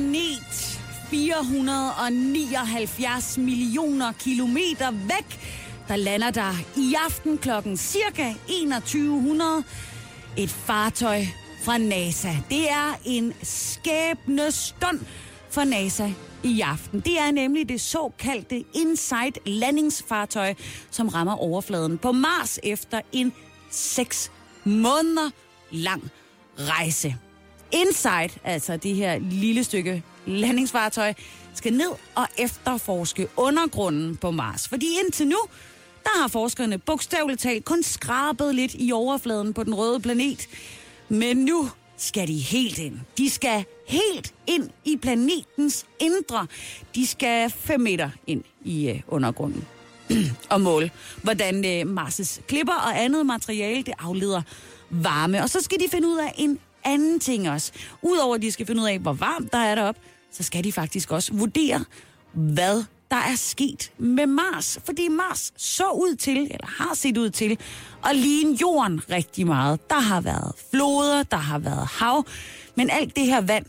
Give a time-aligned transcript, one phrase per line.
[0.00, 5.40] Planet 479 millioner kilometer væk,
[5.88, 9.64] der lander der i aften klokken cirka 2100
[10.36, 11.22] et fartøj
[11.62, 12.28] fra NASA.
[12.50, 15.00] Det er en skæbne stund
[15.50, 16.08] for NASA
[16.42, 17.00] i aften.
[17.00, 20.54] Det er nemlig det såkaldte Insight landingsfartøj,
[20.90, 23.32] som rammer overfladen på Mars efter en
[23.70, 24.32] 6
[24.64, 25.30] måneder
[25.70, 26.10] lang
[26.58, 27.16] rejse.
[27.72, 31.14] Insight, altså det her lille stykke landingsfartøj,
[31.54, 34.68] skal ned og efterforske undergrunden på Mars.
[34.68, 35.38] Fordi indtil nu,
[36.04, 40.48] der har forskerne bogstaveligt talt kun skrabet lidt i overfladen på den røde planet.
[41.08, 42.98] Men nu skal de helt ind.
[43.18, 46.46] De skal helt ind i planetens indre.
[46.94, 49.66] De skal 5 meter ind i øh, undergrunden
[50.50, 50.90] og måle,
[51.22, 54.42] hvordan øh, Mars' klipper og andet materiale det afleder
[54.90, 55.42] varme.
[55.42, 57.72] Og så skal de finde ud af en anden ting også.
[58.02, 60.00] Udover at de skal finde ud af, hvor varmt der er deroppe,
[60.32, 61.84] så skal de faktisk også vurdere,
[62.32, 64.78] hvad der er sket med Mars.
[64.84, 67.58] Fordi Mars så ud til, eller har set ud til,
[68.04, 69.90] at ligne jorden rigtig meget.
[69.90, 72.24] Der har været floder, der har været hav,
[72.76, 73.66] men alt det her vand,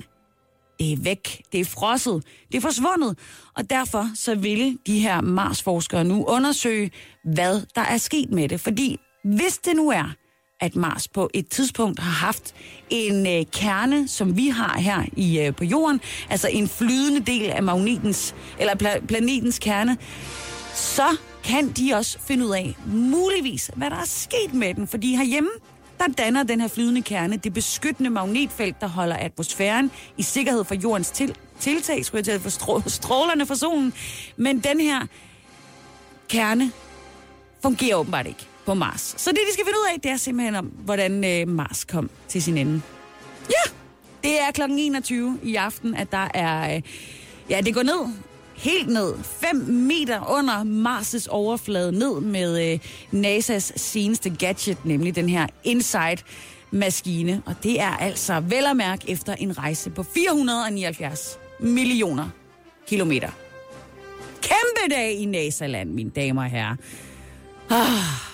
[0.80, 3.17] det er væk, det er frosset, det er forsvundet.
[3.56, 6.92] Og derfor så ville de her Mars-forskere nu undersøge,
[7.23, 8.62] hvad der er sket med det.
[8.62, 10.14] Fordi hvis det nu er,
[10.62, 12.54] at Mars på et tidspunkt har haft
[12.90, 17.50] en øh, kerne, som vi har her i øh, på jorden, altså en flydende del
[17.50, 19.98] af magnetens eller pla- planetens kerne,
[20.73, 21.08] så
[21.44, 24.88] kan de også finde ud af muligvis, hvad der er sket med den.
[24.88, 25.50] Fordi herhjemme,
[26.00, 30.76] der danner den her flydende kerne det beskyttende magnetfelt, der holder atmosfæren i sikkerhed for
[30.76, 33.94] jordens til- tiltag, skulle jeg til at for strå- strålerne for solen.
[34.38, 35.00] Men den her
[36.30, 36.71] kerne
[37.61, 39.16] fungerer åbenbart ikke på Mars.
[39.17, 42.10] Så det, de skal finde ud af, det er simpelthen om, hvordan øh, Mars kom
[42.27, 42.82] til sin ende.
[43.49, 43.72] Ja,
[44.23, 46.76] det er klokken 21 i aften, at der er...
[46.76, 46.82] Øh,
[47.50, 48.14] ja, det går ned.
[48.55, 49.14] Helt ned.
[49.23, 52.80] 5 meter under Mars' overflade ned med øh,
[53.14, 56.26] NASA's seneste gadget, nemlig den her InSight
[56.71, 57.42] maskine.
[57.45, 62.30] Og det er altså vel at mærke efter en rejse på 479 millioner
[62.88, 63.30] kilometer.
[64.42, 66.76] Kæmpe dag i NASA-land, mine damer og herrer.
[67.70, 68.30] Ah.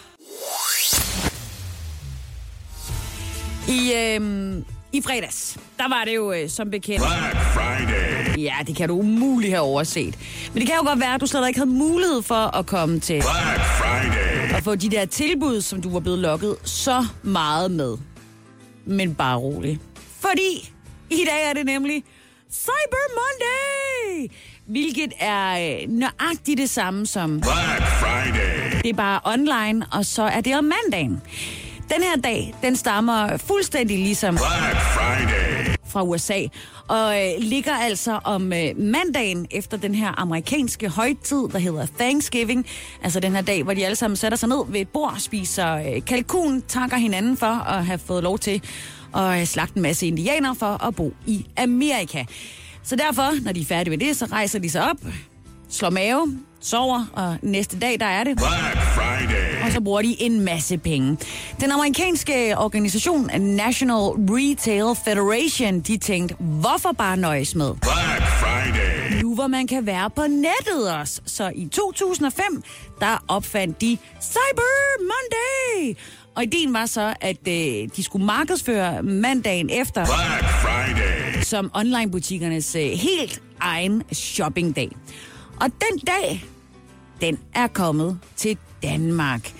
[3.67, 7.05] I, øhm, I fredags, der var det jo øh, som bekendt...
[7.05, 8.43] Black Friday.
[8.43, 10.17] Ja, det kan du umuligt have overset.
[10.53, 12.99] Men det kan jo godt være, at du slet ikke havde mulighed for at komme
[12.99, 14.55] til Black Friday.
[14.57, 17.97] at få de der tilbud, som du var blevet lokket så meget med.
[18.85, 19.79] Men bare rolig.
[20.19, 20.71] Fordi
[21.09, 22.03] i dag er det nemlig
[22.51, 24.33] Cyber Monday!
[24.65, 28.81] Hvilket er øh, nøjagtigt det samme som Black Friday.
[28.83, 31.21] det er bare online, og så er det om mandagen.
[31.89, 35.75] Den her dag, den stammer fuldstændig ligesom Black Friday.
[35.87, 36.41] fra USA,
[36.87, 42.65] og øh, ligger altså om øh, mandagen efter den her amerikanske højtid, der hedder Thanksgiving.
[43.03, 45.75] Altså den her dag, hvor de alle sammen sætter sig ned ved et bord, spiser
[45.75, 48.61] øh, kalkun, takker hinanden for at have fået lov til
[49.15, 52.25] at øh, slagte en masse indianere for at bo i Amerika.
[52.83, 54.97] Så derfor, når de er færdige med det, så rejser de sig op,
[55.69, 59.65] slår mave, sover, og næste dag, der er det Black Friday.
[59.65, 61.17] og så bruger de en masse penge.
[61.61, 63.95] Den amerikanske organisation National
[64.29, 67.73] Retail Federation, de tænkte, hvorfor bare nøjes med?
[67.81, 69.21] Black Friday.
[69.21, 71.21] Nu hvor man kan være på nettet også.
[71.25, 72.63] Så i 2005,
[72.99, 75.97] der opfandt de Cyber Monday.
[76.35, 81.41] Og ideen var så, at øh, de skulle markedsføre mandagen efter Black Friday.
[81.43, 84.91] som online-butikkernes øh, helt egen shoppingdag.
[85.61, 86.45] Og den dag,
[87.21, 89.53] den er kommet til Danmark.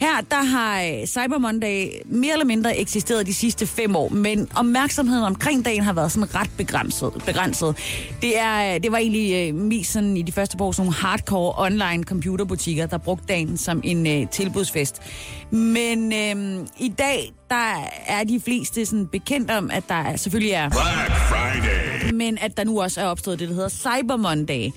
[0.00, 4.48] Her der har øh, Cyber Monday mere eller mindre eksisteret de sidste fem år, men
[4.56, 7.12] opmærksomheden omkring dagen har været sådan ret begrænset.
[7.26, 7.76] begrænset.
[8.22, 10.86] Det, er, øh, det var egentlig øh, mest sådan i de første par år sådan
[10.86, 15.02] nogle hardcore online computerbutikker, der brugte dagen som en øh, tilbudsfest.
[15.50, 20.68] Men øh, i dag, der er de fleste sådan bekendt om, at der selvfølgelig er
[20.68, 22.12] Black Friday.
[22.12, 24.70] men at der nu også er opstået det, der hedder Cyber Monday.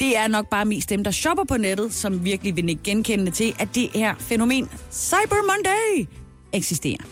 [0.00, 3.30] Det er nok bare mest dem, der shopper på nettet, som virkelig vil ikke genkende
[3.30, 6.08] til, at det her fænomen Cyber Monday
[6.52, 7.04] eksisterer.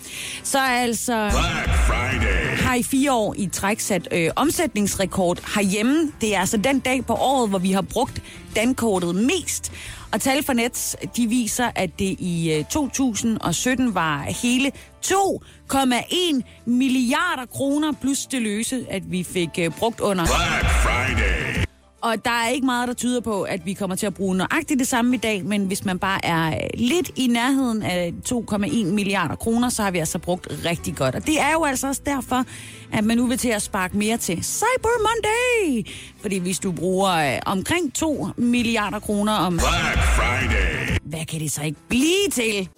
[0.43, 2.56] Så altså Black Friday.
[2.56, 6.12] har i fire år i træk sat øh, omsætningsrekord herhjemme.
[6.20, 8.23] Det er altså den dag på året, hvor vi har brugt
[8.56, 9.73] dankortet mest.
[10.12, 14.73] Og tal for Nets, de viser, at det i øh, 2017 var hele
[15.06, 20.25] 2,1 milliarder kroner plus det løse, at vi fik øh, brugt under.
[20.26, 21.62] Black Friday.
[22.03, 24.79] Og der er ikke meget, der tyder på, at vi kommer til at bruge nøjagtigt
[24.79, 28.85] det samme i dag, men hvis man bare er øh, lidt i nærheden af 2,1
[28.85, 31.15] milliarder kroner, så har vi altså brugt rigtig godt.
[31.15, 32.45] Og det er jo altså også derfor,
[32.93, 35.91] at man nu vil til at sparke mere til Cyber Monday.
[36.21, 39.53] Fordi hvis du bruger øh, omkring 2 milliarder kroner om...
[39.53, 40.99] Black Friday.
[41.03, 42.69] Hvad kan det så ikke blive til?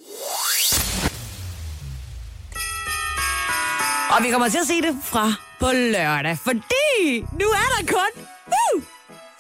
[4.16, 8.22] Og vi kommer til at se det fra på lørdag, fordi nu er der kun
[8.46, 8.93] uh,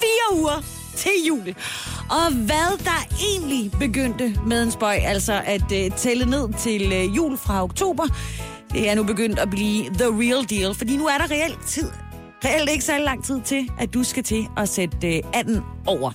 [0.04, 0.64] fire uger
[0.96, 1.54] til jul.
[2.10, 7.16] Og hvad der egentlig begyndte med en spøj, altså at uh, tælle ned til uh,
[7.16, 8.06] jul fra oktober,
[8.72, 11.90] det er nu begyndt at blive the real deal, fordi nu er der reelt tid.
[12.44, 16.12] Reelt ikke særlig lang tid til, at du skal til at sætte uh, anden over.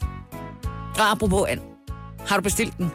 [0.99, 1.59] Og apropos and,
[2.27, 2.91] har du bestilt den?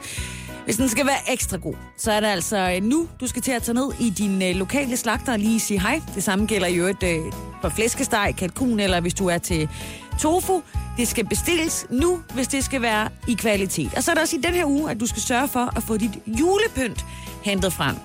[0.64, 3.62] Hvis den skal være ekstra god, så er det altså nu, du skal til at
[3.62, 6.02] tage ned i din øh, lokale slagter og lige sige hej.
[6.14, 7.18] Det samme gælder jo et øh,
[7.62, 9.68] for flæskesteg, kalkun, eller hvis du er til
[10.20, 10.62] tofu.
[10.96, 13.94] Det skal bestilles nu, hvis det skal være i kvalitet.
[13.96, 15.82] Og så er der også i den her uge, at du skal sørge for at
[15.82, 17.04] få dit julepynt
[17.42, 17.96] hentet frem.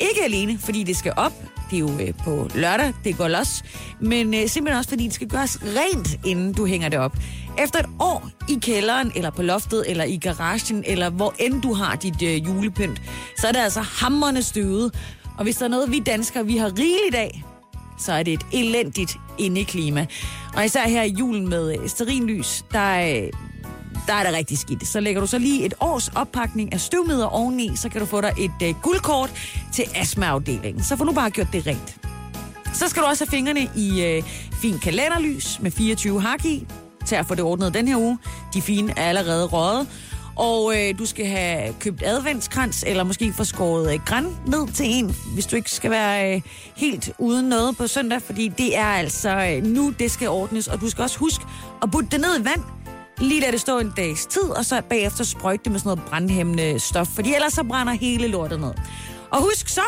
[0.00, 1.32] Ikke alene, fordi det skal op.
[1.70, 3.62] Det er jo øh, på lørdag, det går los.
[4.00, 7.16] Men øh, simpelthen også, fordi det skal gøres rent, inden du hænger det op.
[7.58, 11.72] Efter et år i kælderen, eller på loftet, eller i garagen, eller hvor end du
[11.74, 13.02] har dit øh, julepynt,
[13.38, 14.94] så er det altså hammerne støvet.
[15.38, 17.44] Og hvis der er noget, vi danskere vi har rigeligt af,
[17.98, 20.06] så er det et elendigt indeklima.
[20.56, 23.30] Og især her i julen med sterinlys, der, øh,
[24.06, 24.86] der er det rigtig skidt.
[24.86, 28.20] Så lægger du så lige et års oppakning af støvmider oveni, så kan du få
[28.20, 29.30] dig et uh, guldkort
[29.72, 30.82] til astmaafdelingen.
[30.82, 31.96] Så får nu bare gjort det rent.
[32.72, 36.66] Så skal du også have fingrene i uh, fin kalenderlys med 24 hak i,
[37.06, 38.18] til at få det ordnet den her uge.
[38.54, 39.88] De fine er allerede røget.
[40.36, 44.86] Og øh, du skal have købt adventskrans, eller måske få skåret øh, græn ned til
[44.88, 46.42] en, hvis du ikke skal være øh,
[46.76, 50.68] helt uden noget på søndag, fordi det er altså øh, nu, det skal ordnes.
[50.68, 51.44] Og du skal også huske
[51.82, 52.62] at putte det ned i vand,
[53.18, 56.10] lige lade det stå en dags tid, og så bagefter sprøjte det med sådan noget
[56.10, 58.72] brandhæmmende stof, fordi ellers så brænder hele lortet ned.
[59.30, 59.84] Og husk så,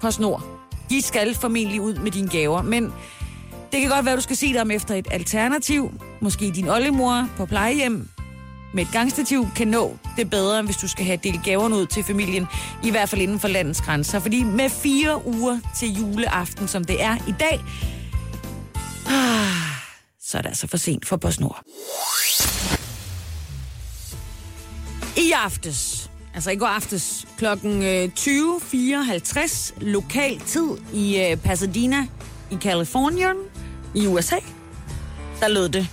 [0.00, 0.44] på snor,
[0.90, 2.92] de skal formentlig ud med dine gaver, men
[3.72, 5.92] det kan godt være, at du skal se dig om efter et alternativ.
[6.20, 8.08] Måske din oldemor på plejehjem
[8.72, 12.04] med et gangstativ kan nå det bedre, hvis du skal have delt gaverne ud til
[12.04, 12.46] familien,
[12.84, 14.18] i hvert fald inden for landets grænser.
[14.20, 17.60] Fordi med fire uger til juleaften, som det er i dag,
[19.06, 19.48] ah,
[20.20, 21.62] så er det altså for sent for PostNord.
[25.16, 32.06] I aftes, altså i går aftes, klokken øh, 20.54 lokal tid i øh, Pasadena
[32.50, 33.36] i Kalifornien
[33.94, 34.36] i USA,
[35.40, 35.88] der lød det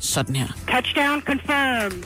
[0.00, 0.48] sådan her.
[0.68, 2.04] Touchdown confirmed.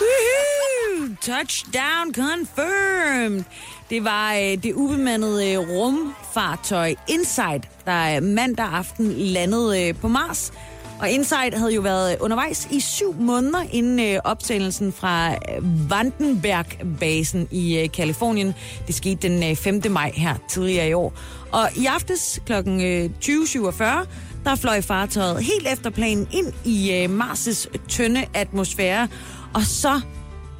[0.00, 1.16] Woohoo!
[1.20, 3.44] Touchdown confirmed!
[3.90, 10.08] Det var øh, det ubemandede øh, rumfartøj Insight, der øh, mandag aften landede øh, på
[10.08, 10.52] Mars.
[11.00, 17.48] Og Insight havde jo været undervejs i syv måneder inden øh, opsendelsen fra øh, Vandenberg-basen
[17.50, 18.54] i øh, Kalifornien.
[18.86, 19.82] Det skete den øh, 5.
[19.90, 21.12] maj her tidligere i år.
[21.56, 22.52] Og i aftes kl.
[22.52, 24.06] 20.47, øh,
[24.44, 29.08] der fløj fartøjet helt efter planen ind i øh, Mars' tynde atmosfære.
[29.54, 30.00] Og så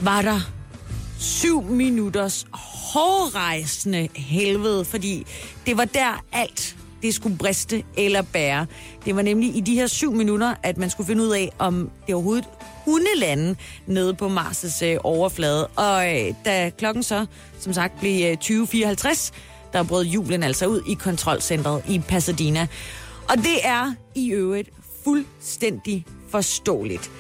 [0.00, 0.40] var der
[1.18, 5.26] syv minutters hårrejsende helvede, fordi
[5.66, 8.66] det var der alt det skulle briste eller bære.
[9.04, 11.90] Det var nemlig i de her syv minutter, at man skulle finde ud af, om
[12.06, 12.48] det overhovedet
[12.84, 15.66] kunne lande nede på Mars' øh, overflade.
[15.66, 16.04] Og
[16.44, 17.26] da klokken så,
[17.58, 19.32] som sagt, blev 20.54,
[19.76, 22.66] der brød julen altså ud i kontrolcentret i Pasadena.
[23.28, 24.70] Og det er i øvrigt
[25.04, 27.10] fuldstændig forståeligt.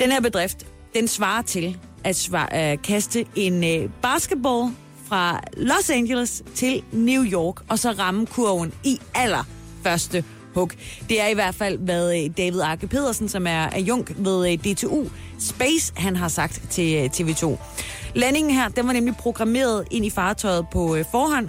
[0.00, 4.72] Den her bedrift, den svarer til at svare, øh, kaste en øh, basketball
[5.08, 9.44] fra Los Angeles til New York, og så ramme kurven i aller
[9.82, 10.24] første
[10.54, 10.70] hug.
[11.08, 14.58] Det er i hvert fald, hvad øh, David Arke Pedersen, som er adjunkt ved øh,
[14.58, 15.04] DTU
[15.38, 17.56] Space, han har sagt til øh, TV2.
[18.14, 21.48] Landingen her, den var nemlig programmeret ind i fartøjet på forhånd.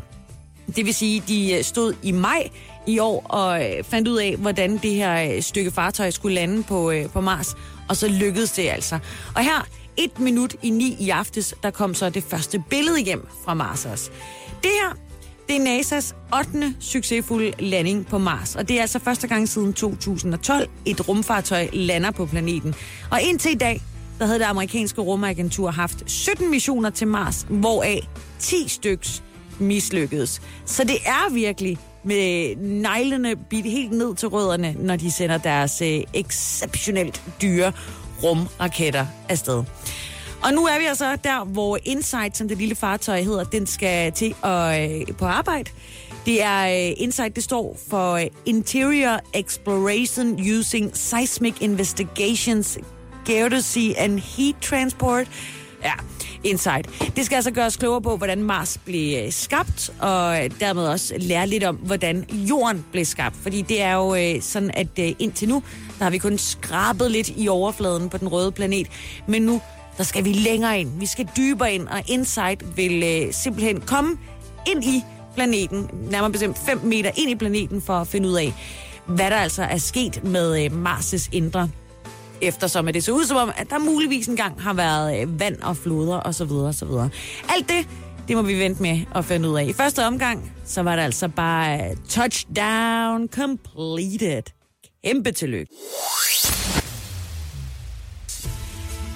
[0.75, 2.49] Det vil sige, de øh, stod i maj
[2.87, 6.63] i år og øh, fandt ud af, hvordan det her øh, stykke fartøj skulle lande
[6.63, 7.55] på, på Mars.
[7.89, 8.99] Og så lykkedes det altså.
[9.35, 13.27] Og her, et minut i ni i aftes, der kom så det første billede hjem
[13.45, 14.09] fra Mars også.
[14.63, 14.97] Det her,
[15.47, 16.75] det er NASA's 8.
[16.79, 22.11] succesfulde landing på Mars, og det er altså første gang siden 2012, et rumfartøj lander
[22.11, 22.75] på planeten.
[23.11, 23.81] Og indtil i dag,
[24.19, 28.07] der havde det amerikanske rumagentur haft 17 missioner til Mars, hvoraf
[28.39, 29.23] 10 styks
[29.59, 30.41] mislykkedes.
[30.65, 35.81] Så det er virkelig med neglene bidt helt ned til rødderne, når de sender deres
[35.81, 37.71] øh, exceptionelt dyre
[38.23, 39.63] rumraketter afsted.
[40.43, 44.11] Og nu er vi altså der, hvor Insight, som det lille fartøj hedder, den skal
[44.11, 45.71] til at, øh, på arbejde.
[46.25, 52.77] Det er øh, Insight, det står for øh, Interior Exploration Using Seismic Investigations,
[53.25, 55.27] Geodesy and Heat Transport.
[55.83, 55.93] Ja,
[56.43, 57.15] Insight.
[57.15, 60.87] Det skal altså gøre os klogere på, hvordan Mars blev øh, skabt, og øh, dermed
[60.87, 63.35] også lære lidt om, hvordan Jorden blev skabt.
[63.35, 65.63] Fordi det er jo øh, sådan, at øh, indtil nu,
[65.97, 68.87] der har vi kun skrabet lidt i overfladen på den røde planet.
[69.27, 69.61] Men nu,
[69.97, 70.99] der skal vi længere ind.
[70.99, 74.17] Vi skal dybere ind, og Insight vil øh, simpelthen komme
[74.67, 75.03] ind i
[75.35, 78.53] planeten, nærmere bestemt 5 meter ind i planeten, for at finde ud af,
[79.05, 81.69] hvad der altså er sket med øh, Mars' indre
[82.41, 85.61] eftersom at det så ud som om, at der muligvis engang har været øh, vand
[85.61, 87.09] og floder og så videre og så videre.
[87.49, 87.87] Alt det,
[88.27, 89.65] det må vi vente med at finde ud af.
[89.65, 94.43] I første omgang, så var det altså bare øh, touchdown completed.
[95.05, 95.73] Kæmpe tillykke.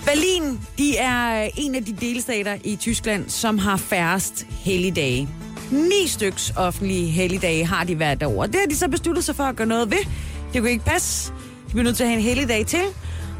[0.06, 5.30] Berlin, de er øh, en af de delstater i Tyskland, som har færrest helligdage.
[5.72, 8.46] Ni styks offentlige helligdage har de hvert år.
[8.46, 9.98] Det har de så besluttet sig for at gøre noget ved.
[10.54, 11.32] Det kunne ikke passe.
[11.68, 12.84] De bliver nødt til at have en helligdag til,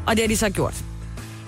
[0.06, 0.84] og det har de så gjort.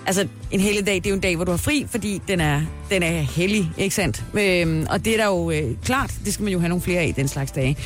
[0.07, 2.63] Altså, en helligdag, det er jo en dag, hvor du har fri, fordi den er,
[2.91, 4.25] den er hellig, ikke sandt?
[4.35, 7.01] Øhm, og det er da jo øh, klart, det skal man jo have nogle flere
[7.01, 7.77] af, den slags dage.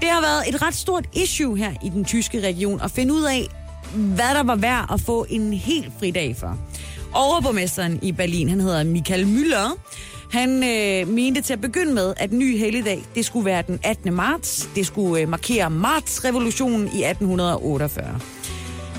[0.00, 3.22] Det har været et ret stort issue her i den tyske region at finde ud
[3.22, 3.48] af,
[3.94, 6.58] hvad der var værd at få en helt fri dag for.
[7.12, 9.78] Overborgmesteren i Berlin, han hedder Michael Müller,
[10.34, 14.14] han øh, mente til at begynde med, at ny helligdag, det skulle være den 18.
[14.14, 14.68] marts.
[14.74, 18.20] Det skulle øh, markere martsrevolutionen i 1848.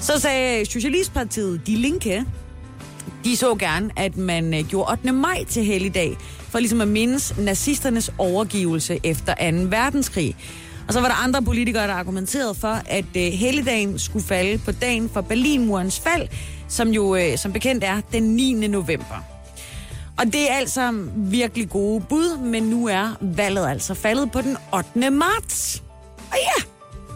[0.02, 2.26] Så sagde Socialistpartiet De Linke,
[3.24, 5.12] de så gerne, at man øh, gjorde 8.
[5.12, 6.18] maj til helligdag,
[6.50, 9.58] for ligesom at mindes nazisternes overgivelse efter 2.
[9.70, 10.36] verdenskrig.
[10.88, 14.72] Og så var der andre politikere, der argumenterede for, at øh, helligdagen skulle falde på
[14.72, 16.28] dagen for Berlinmurens fald,
[16.68, 18.68] som jo øh, som bekendt er den 9.
[18.68, 19.24] november.
[20.18, 24.58] Og det er altså virkelig gode bud, men nu er valget altså faldet på den
[24.74, 25.12] 8.
[25.12, 25.84] marts.
[26.32, 26.64] Og ja,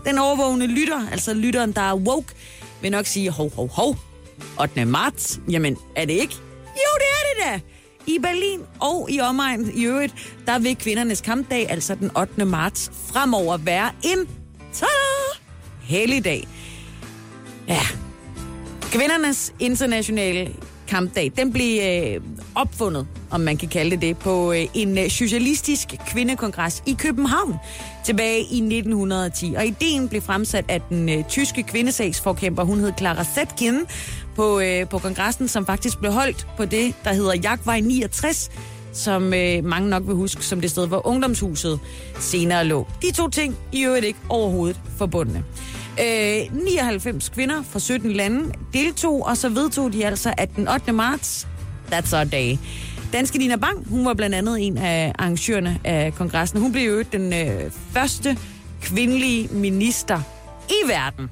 [0.09, 2.33] den overvågne lytter, altså lytteren, der er woke,
[2.81, 3.97] vil nok sige, hov, hov, hov,
[4.61, 4.85] 8.
[4.85, 6.35] marts, jamen er det ikke?
[6.65, 7.61] Jo, det er det da!
[8.07, 10.13] I Berlin og i omegn i øvrigt,
[10.45, 12.45] der vil kvindernes kampdag, altså den 8.
[12.45, 14.27] marts, fremover være en
[15.81, 16.47] helligdag.
[17.67, 17.81] Ja,
[18.81, 20.55] Kvindernes internationale
[20.89, 22.21] kampdag, den blev øh,
[22.55, 27.55] opfundet, om man kan kalde det det, på øh, en øh, socialistisk kvindekongres i København
[28.05, 29.53] tilbage i 1910.
[29.57, 33.79] Og ideen blev fremsat af den øh, tyske kvindesagsforkæmper, hun hed Clara Zetkin,
[34.35, 38.51] på, øh, på kongressen, som faktisk blev holdt på det, der hedder Jagtvej 69,
[38.93, 41.79] som øh, mange nok vil huske som det sted, hvor ungdomshuset
[42.19, 42.87] senere lå.
[43.01, 45.43] De to ting i øvrigt ikke overhovedet forbundne.
[46.01, 50.93] Øh, 99 kvinder fra 17 lande deltog, og så vedtog de altså, at den 8.
[50.93, 51.47] marts,
[51.91, 52.57] that's our day.
[53.13, 56.61] Danske Dina Bang, hun var blandt andet en af arrangørerne af kongressen.
[56.61, 58.37] Hun blev jo den øh, første
[58.81, 60.21] kvindelige minister
[60.69, 61.29] i verden.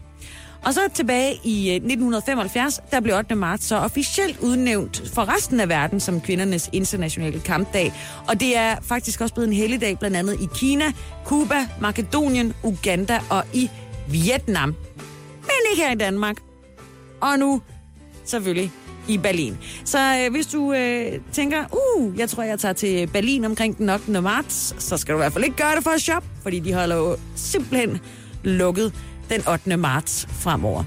[0.66, 3.36] Og så tilbage i øh, 1975, der blev 8.
[3.36, 7.94] marts så officielt udnævnt for resten af verden som kvindernes internationale kampdag.
[8.28, 10.86] Og det er faktisk også blevet en helligdag blandt andet i Kina,
[11.26, 13.70] Cuba, Makedonien, Uganda og i
[14.10, 14.76] Vietnam.
[15.42, 16.38] Men ikke her i Danmark.
[17.22, 17.62] Og nu
[18.26, 18.72] selvfølgelig
[19.08, 19.58] i Berlin.
[19.86, 23.90] Så øh, hvis du øh, tænker, uh, jeg tror, jeg tager til Berlin omkring den
[23.90, 24.22] 8.
[24.22, 26.74] marts, så skal du i hvert fald ikke gøre det for at shoppe, fordi de
[26.74, 28.00] holder jo simpelthen
[28.44, 28.94] lukket
[29.30, 29.78] den 8.
[29.78, 30.84] marts fremover.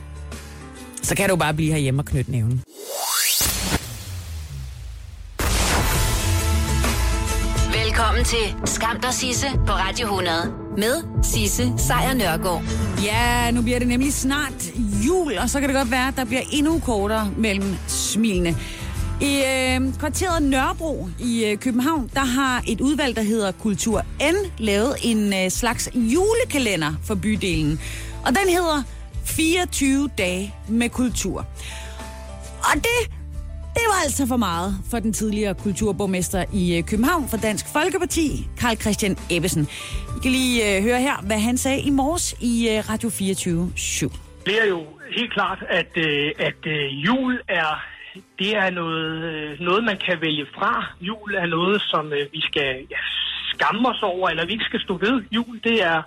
[1.02, 2.62] Så kan du bare blive herhjemme og knytte nævnen.
[8.00, 12.62] Velkommen til Skam der Sisse på Radio 100 med Sisse Sejr Nørgaard.
[13.04, 14.72] Ja, nu bliver det nemlig snart
[15.06, 18.56] jul, og så kan det godt være, at der bliver endnu kortere mellem smilene.
[19.20, 24.36] I øh, kvarteret Nørrebro i øh, København, der har et udvalg, der hedder Kultur N,
[24.58, 27.80] lavet en øh, slags julekalender for bydelen.
[28.26, 28.82] Og den hedder
[29.24, 31.46] 24 dage med kultur.
[32.60, 33.19] Og det,
[33.74, 38.48] det var altså for meget for den tidligere kulturborgmester i øh, København for Dansk Folkeparti,
[38.60, 39.62] Karl Christian Ebbesen.
[40.16, 43.72] I kan lige øh, høre her, hvad han sagde i morges i øh, Radio 24
[43.76, 44.10] 7.
[44.46, 44.86] Det er jo
[45.16, 47.70] helt klart, at, øh, at øh, jul er
[48.38, 50.86] det er noget, øh, noget, man kan vælge fra.
[51.00, 52.96] Jul er noget, som øh, vi skal ja,
[53.54, 55.22] skamme os over, eller vi ikke skal stå ved.
[55.30, 56.02] Jul, det er,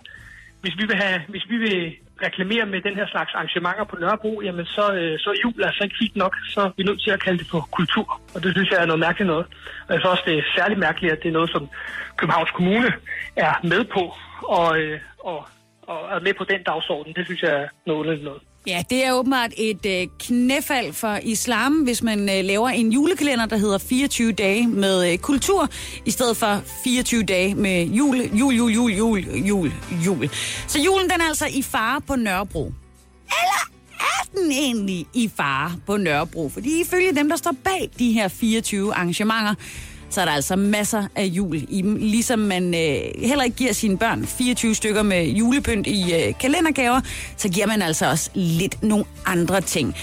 [0.61, 4.41] hvis vi vil, have, hvis vi vil reklamerer med den her slags arrangementer på Nørrebro,
[4.41, 6.33] jamen så, øh, så er jul altså ikke fint nok.
[6.53, 8.21] Så er vi nødt til at kalde det for kultur.
[8.35, 9.45] Og det synes jeg er noget mærkeligt noget.
[9.87, 11.69] Og jeg synes også, det er særligt mærkeligt, at det er noget, som
[12.17, 12.89] Københavns Kommune
[13.35, 14.03] er med på.
[14.57, 15.39] Og, øh, og,
[15.87, 17.13] og er med på den dagsorden.
[17.13, 18.41] Det synes jeg er noget underligt noget.
[18.67, 23.45] Ja, det er åbenbart et øh, knæfald for islam, hvis man øh, laver en julekalender,
[23.45, 25.69] der hedder 24 dage med øh, kultur,
[26.05, 29.71] i stedet for 24 dage med jul, jul, jul, jul, jul, jul,
[30.05, 30.29] jul.
[30.67, 32.73] Så julen den er altså i fare på Nørrebro.
[33.27, 36.49] Eller er den egentlig i fare på Nørrebro?
[36.49, 39.55] Fordi ifølge dem, der står bag de her 24 arrangementer,
[40.13, 41.95] så er der altså masser af jul i dem.
[41.95, 47.01] Ligesom man øh, heller ikke giver sine børn 24 stykker med julepynt i øh, kalendergaver,
[47.37, 49.95] så giver man altså også lidt nogle andre ting.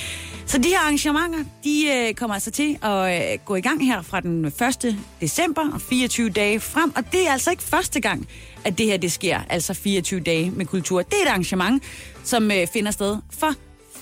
[0.47, 4.03] Så de her arrangementer, de øh, kommer altså til at øh, gå i gang her
[4.03, 4.97] fra den 1.
[5.21, 6.93] december og 24 dage frem.
[6.97, 8.29] Og det er altså ikke første gang,
[8.65, 11.03] at det her det sker, altså 24 dage med kultur.
[11.03, 11.83] Det er et arrangement,
[12.25, 13.55] som øh, finder sted for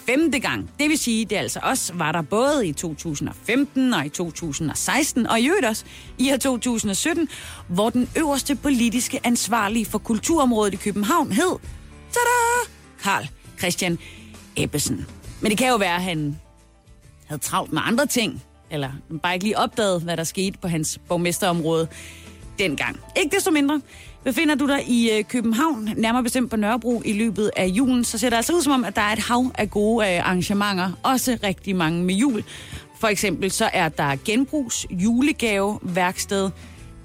[0.09, 0.71] femte gang.
[0.79, 5.41] Det vil sige, det altså også var der både i 2015 og i 2016, og
[5.41, 5.85] i øvrigt også
[6.19, 7.29] i 2017,
[7.69, 11.57] hvor den øverste politiske ansvarlige for kulturområdet i København hed,
[12.12, 12.71] tada,
[13.03, 13.99] Karl Christian
[14.57, 15.07] Ebbesen.
[15.41, 16.41] Men det kan jo være, at han
[17.27, 18.91] havde travlt med andre ting, eller
[19.23, 21.88] bare ikke lige opdaget, hvad der skete på hans borgmesterområde
[22.59, 23.00] dengang.
[23.17, 23.81] Ikke desto mindre,
[24.28, 28.18] befinder du dig i øh, København, nærmere bestemt på Nørrebro i løbet af julen, så
[28.18, 30.92] ser det altså ud som om, at der er et hav af gode øh, arrangementer,
[31.02, 32.44] også rigtig mange med jul.
[33.00, 36.50] For eksempel så er der genbrugs julegave værksted,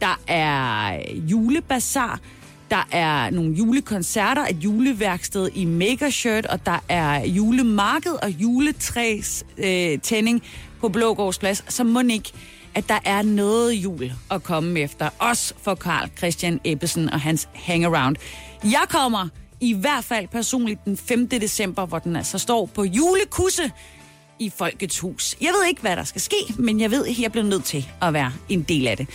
[0.02, 2.20] der er julebazar.
[2.72, 10.00] der er nogle julekoncerter, et juleværksted i Megashirt, og der er julemarked og juletræs øh,
[10.00, 10.44] tænding
[10.82, 11.74] på Blågårdsplads.
[11.74, 12.32] Så må ikke
[12.76, 17.50] at der er noget jul at komme efter, også for Karl Christian Ebbesen og hans
[17.54, 18.16] hangaround.
[18.64, 19.28] Jeg kommer
[19.60, 21.28] i hvert fald personligt den 5.
[21.28, 23.72] december, hvor den altså står på julekusse
[24.40, 25.36] i Folkets Hus.
[25.42, 27.90] Jeg ved ikke, hvad der skal ske, men jeg ved, at jeg bliver nødt til
[28.02, 29.08] at være en del af det.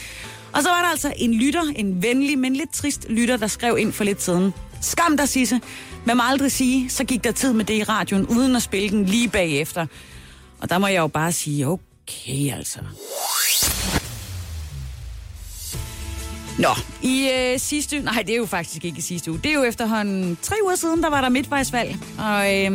[0.52, 3.78] Og så var der altså en lytter, en venlig, men lidt trist lytter, der skrev
[3.78, 4.54] ind for lidt siden.
[4.80, 5.60] Skam dig, Sisse.
[6.04, 8.88] Man må aldrig sige, så gik der tid med det i radioen, uden at spille
[8.88, 9.86] den lige bagefter.
[10.58, 12.78] Og der må jeg jo bare sige, okay altså.
[16.58, 16.68] Nå,
[17.02, 19.54] i øh, sidste uge, nej det er jo faktisk ikke i sidste uge, det er
[19.54, 22.72] jo efterhånden tre uger siden, der var der midtvejsvalg, og øh,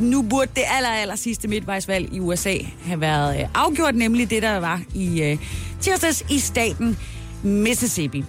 [0.00, 4.42] nu burde det aller, aller sidste midtvejsvalg i USA have været øh, afgjort, nemlig det,
[4.42, 5.38] der var i øh,
[5.80, 6.98] tirsdags i staten
[7.42, 8.24] Mississippi.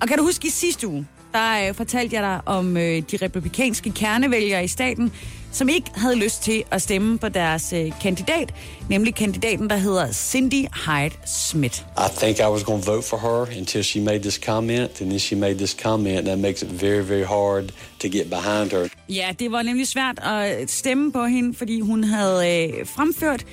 [0.00, 3.16] Og kan du huske i sidste uge, der øh, fortalte jeg dig om øh, de
[3.22, 5.12] republikanske kernevælgere i staten,
[5.52, 8.54] som ikke havde lyst til at stemme på deres øh, kandidat,
[8.88, 11.82] nemlig kandidaten, der hedder Cindy Hyde Smith.
[11.98, 15.10] I think I was going to vote for her until she made this comment, and
[15.10, 18.88] then she made this comment, that makes it very, very hard to get behind her.
[19.08, 23.44] Ja, det var nemlig svært at stemme på hende, fordi hun havde øh, fremført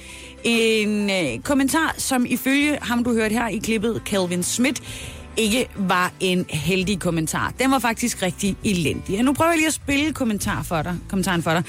[0.44, 4.82] en øh, kommentar, som ifølge ham, du hørte her i klippet, Kelvin Smith,
[5.38, 7.54] ikke var en heldig kommentar.
[7.60, 9.20] Den var faktisk rigtig elendig.
[9.20, 11.64] Og nu prøver jeg lige at spille kommentar for dig, kommentaren for dig.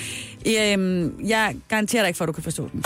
[0.47, 2.85] Øhm, jeg garanterer dig ikke for, at du kan forstå den.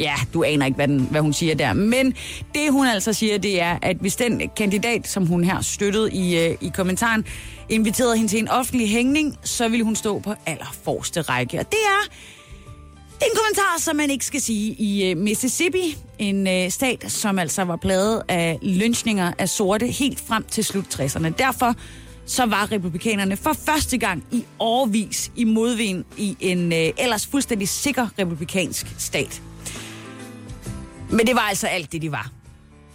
[0.00, 1.72] Ja, du aner ikke, hvad, den, hvad hun siger der.
[1.72, 2.14] Men
[2.54, 6.38] det, hun altså siger, det er, at hvis den kandidat, som hun her støttede i,
[6.38, 7.24] øh, i kommentaren,
[7.68, 11.58] inviterede hende til en offentlig hængning, så ville hun stå på allerforste række.
[11.58, 12.12] Og det er
[13.24, 17.64] en kommentar, som man ikke skal sige i øh, Mississippi, en øh, stat, som altså
[17.64, 21.28] var plaget af lynchninger af sorte helt frem til slut 60'erne.
[21.28, 21.74] Derfor
[22.26, 27.68] så var republikanerne for første gang i årvis i modvind i en øh, ellers fuldstændig
[27.68, 29.42] sikker republikansk stat.
[31.10, 32.30] Men det var altså alt det, de var.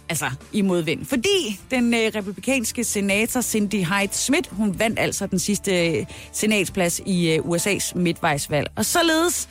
[0.08, 1.06] Altså i modvind.
[1.06, 7.00] Fordi den øh, republikanske senator Cindy Hyde Smith, hun vandt altså den sidste øh, senatsplads
[7.06, 8.70] i øh, USA's midtvejsvalg.
[8.76, 9.48] Og således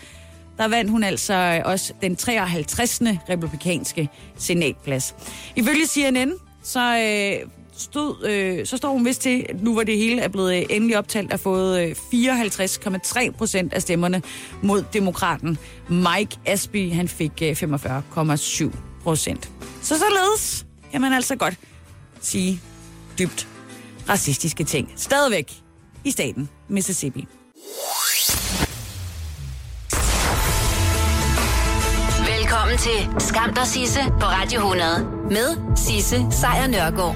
[0.58, 3.02] der vandt hun altså også den 53.
[3.30, 5.16] republikanske senatplads.
[5.56, 9.98] Ifølge CNN, så, øh, stod, øh, så står hun vist til, at nu hvor det
[9.98, 14.22] hele er blevet øh, endelig optalt, at fået øh, 54,3 procent af stemmerne
[14.64, 15.58] mod demokraten
[15.90, 16.94] Mike Asby.
[16.94, 19.52] Han fik øh, 45,7 procent.
[19.82, 21.56] Så således kan man altså godt
[22.22, 22.62] sige
[23.20, 23.48] dybt
[24.10, 24.92] racistiske ting.
[24.96, 25.54] Stadigvæk
[26.04, 27.28] i staten Mississippi.
[32.78, 37.16] Velkommen til Skam og Sisse på Radio 100 med Sisse Sejr Nørgaard.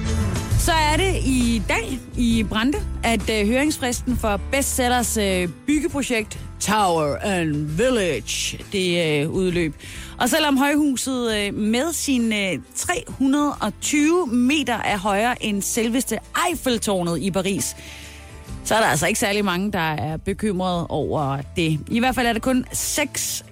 [0.58, 7.16] Så er det i dag i Brande, at øh, høringsfristen for bestsellers øh, byggeprojekt Tower
[7.20, 9.74] and Village, det øh, udløb.
[10.18, 17.30] Og selvom højhuset øh, med sine øh, 320 meter er højere end selveste Eiffeltårnet i
[17.30, 17.76] Paris,
[18.64, 21.80] så er der altså ikke særlig mange, der er bekymrede over det.
[21.88, 23.44] I hvert fald er det kun seks,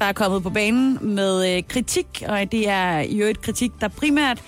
[0.00, 3.88] der er kommet på banen med øh, kritik, og det er jo et kritik, der
[3.88, 4.42] primært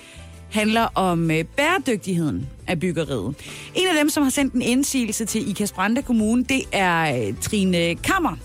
[0.50, 3.34] handler om øh, bæredygtigheden af byggeriet.
[3.74, 7.34] En af dem, som har sendt en indsigelse til Ikas Brande Kommune, det er øh,
[7.40, 8.36] Trine Kammer.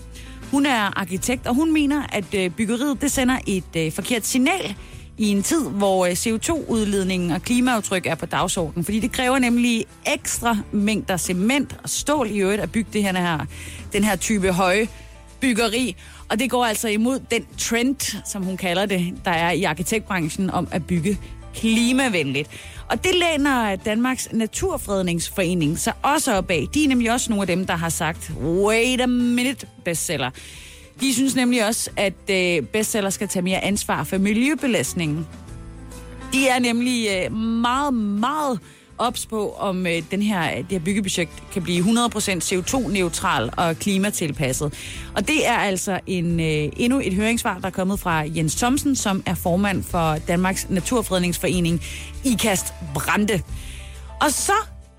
[0.50, 4.76] Hun er arkitekt, og hun mener, at øh, byggeriet det sender et øh, forkert signal
[5.18, 8.84] i en tid, hvor øh, CO2-udledningen og klimaaftryk er på dagsordenen.
[8.84, 13.12] Fordi det kræver nemlig ekstra mængder cement og stål i øvrigt at bygge det her,
[13.12, 13.46] her,
[13.92, 14.88] den her type høje
[15.40, 15.96] byggeri.
[16.32, 20.50] Og det går altså imod den trend, som hun kalder det, der er i arkitektbranchen
[20.50, 21.18] om at bygge
[21.54, 22.50] klimavenligt.
[22.88, 26.66] Og det læner Danmarks Naturfredningsforening sig også op af.
[26.74, 30.30] De er nemlig også nogle af dem, der har sagt, wait a minute, bestseller.
[31.00, 35.26] De synes nemlig også, at øh, bestseller skal tage mere ansvar for miljøbelastningen.
[36.32, 38.60] De er nemlig øh, meget, meget
[38.98, 43.76] ops på, om øh, den her, øh, det her byggeprojekt kan blive 100% CO2-neutral og
[43.76, 44.74] klimatilpasset.
[45.16, 48.96] Og det er altså en, øh, endnu et høringssvar, der er kommet fra Jens Thomsen,
[48.96, 51.82] som er formand for Danmarks Naturfredningsforening,
[52.24, 53.42] IKAST Brande.
[54.20, 54.52] Og så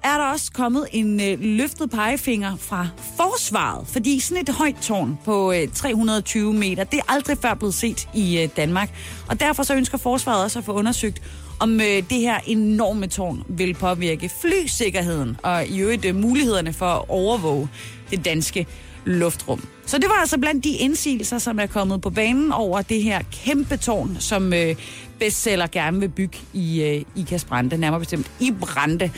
[0.04, 5.20] er der også kommet en øh, løftet pegefinger fra forsvaret, fordi sådan et højt tårn
[5.26, 8.90] på øh, 320 meter, det er aldrig før blevet set i øh, Danmark.
[9.30, 11.22] Og derfor så ønsker forsvaret også at få undersøgt,
[11.64, 16.86] om øh, det her enorme tårn vil påvirke flysikkerheden og i øvrigt øh, mulighederne for
[16.86, 17.70] at overvåge
[18.12, 18.68] det danske
[19.06, 19.68] luftrum.
[19.86, 23.22] Så det var altså blandt de indsigelser, som er kommet på banen over det her
[23.32, 24.76] kæmpe tårn, som øh,
[25.20, 29.12] bestseller gerne vil bygge i, øh, i Kasbrande, nærmere bestemt i Brande.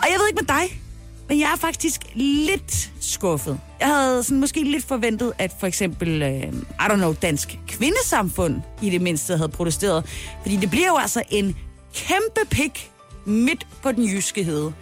[0.00, 0.80] Og jeg ved ikke med dig,
[1.28, 3.60] men jeg er faktisk lidt skuffet.
[3.80, 8.62] Jeg havde sådan måske lidt forventet, at for eksempel, øh, I don't know, Dansk Kvindesamfund
[8.82, 10.04] i det mindste havde protesteret.
[10.42, 11.56] Fordi det bliver jo altså en
[11.94, 12.90] kæmpe pik
[13.24, 14.72] midt på den jyske hede.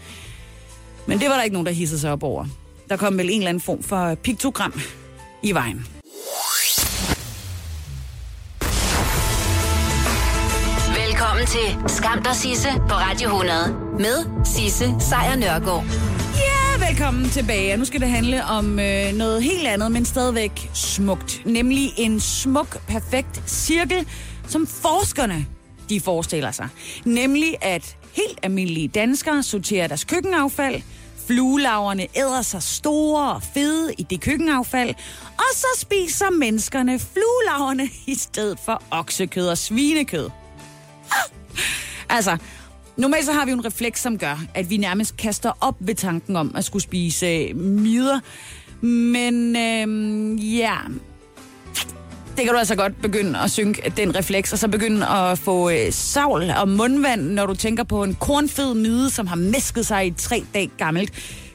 [1.07, 2.47] Men det var der ikke nogen, der hissede sig op over.
[2.89, 4.81] Der kom vel en eller anden form for piktogram
[5.43, 5.87] i vejen.
[10.97, 16.15] Velkommen til Skam der Sisse på Radio 100 med Sisse Sejr Nørgaard.
[16.97, 17.77] Velkommen tilbage.
[17.77, 21.43] Nu skal det handle om øh, noget helt andet, men stadigvæk smukt.
[21.47, 24.09] Nemlig en smuk, perfekt cirkel,
[24.49, 25.47] som forskerne
[25.89, 26.69] de forestiller sig.
[27.05, 30.83] Nemlig at helt almindelige danskere sorterer deres køkkenaffald,
[31.27, 34.95] fluelaverne æder sig store og fede i det køkkenaffald,
[35.39, 40.31] og så spiser menneskerne fluelaverne i stedet for oksekød og svinekød.
[42.09, 42.37] Altså,
[42.97, 45.95] normalt så har vi jo en refleks, som gør, at vi nærmest kaster op ved
[45.95, 48.21] tanken om at skulle spise øh, midder.
[48.81, 50.77] Men øh, ja,
[52.37, 55.71] det kan du altså godt begynde at synke den refleks, og så begynde at få
[55.71, 60.07] øh, savl og mundvand, når du tænker på en kornfed mide, som har mæsket sig
[60.07, 61.13] i tre dage gammelt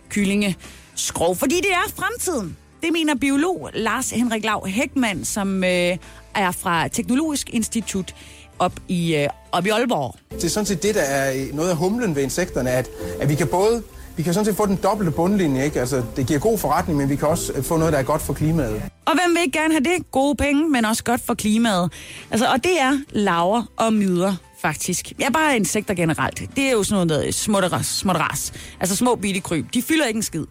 [0.09, 1.35] kyllingeskrov.
[1.35, 2.57] Fordi det er fremtiden.
[2.81, 5.97] Det mener biolog Lars Henrik Lav Hækman, som øh,
[6.35, 8.15] er fra Teknologisk Institut
[8.59, 10.15] op i, øh, op i Aalborg.
[10.31, 12.89] Det er sådan set det, der er noget af humlen ved insekterne, at,
[13.21, 13.83] at vi kan både
[14.15, 15.79] vi kan sådan set få den dobbelte bundlinje, ikke?
[15.79, 18.33] Altså, det giver god forretning, men vi kan også få noget, der er godt for
[18.33, 18.81] klimaet.
[19.05, 20.11] Og hvem vil ikke gerne have det?
[20.11, 21.91] Gode penge, men også godt for klimaet.
[22.31, 25.13] Altså, og det er laver og myder, faktisk.
[25.19, 26.41] Ja, bare insekter generelt.
[26.55, 28.53] Det er jo sådan noget småtteras, smutteras.
[28.79, 29.65] Altså små bitte kryb.
[29.73, 30.45] De fylder ikke en skid.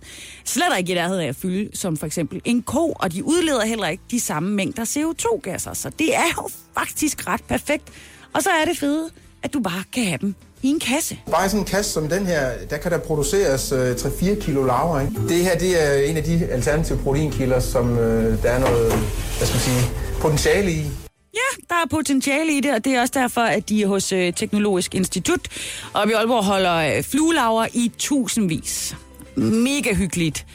[0.44, 3.64] Slet ikke i nærheden af at fylde, som for eksempel en ko, og de udleder
[3.64, 5.74] heller ikke de samme mængder CO2-gasser.
[5.74, 7.88] Så det er jo faktisk ret perfekt.
[8.32, 9.10] Og så er det fede,
[9.42, 11.18] at du bare kan have dem i en kasse.
[11.30, 14.64] Bare i sådan en kasse som den her, der kan der produceres øh, 3-4 kilo
[14.64, 15.00] larver.
[15.00, 15.14] Ikke?
[15.28, 18.92] Det her det er en af de alternative proteinkilder, som øh, der er noget
[19.38, 21.09] hvad skal man sige, potentiale i.
[21.34, 24.32] Ja, der er potentiale i det, og det er også derfor, at de hos øh,
[24.32, 25.48] Teknologisk Institut
[25.92, 28.96] og i Aalborg holder øh, fluelaver i tusindvis.
[29.36, 30.46] Mega hyggeligt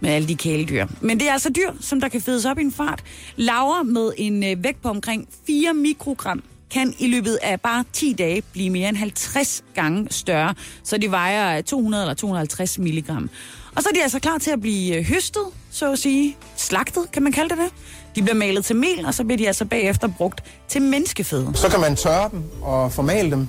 [0.00, 0.86] med alle de kæledyr.
[1.00, 3.04] Men det er altså dyr, som der kan fedes op i en fart.
[3.36, 8.12] Laver med en øh, vægt på omkring 4 mikrogram kan i løbet af bare 10
[8.12, 13.30] dage blive mere end 50 gange større, så de vejer øh, 200 eller 250 milligram.
[13.76, 16.36] Og så er de altså klar til at blive øh, høstet, så at sige.
[16.56, 17.72] Slagtet, kan man kalde det det.
[18.14, 21.50] De bliver malet til mel, og så bliver de altså bagefter brugt til menneskeføde.
[21.54, 23.48] Så kan man tørre dem og formale dem,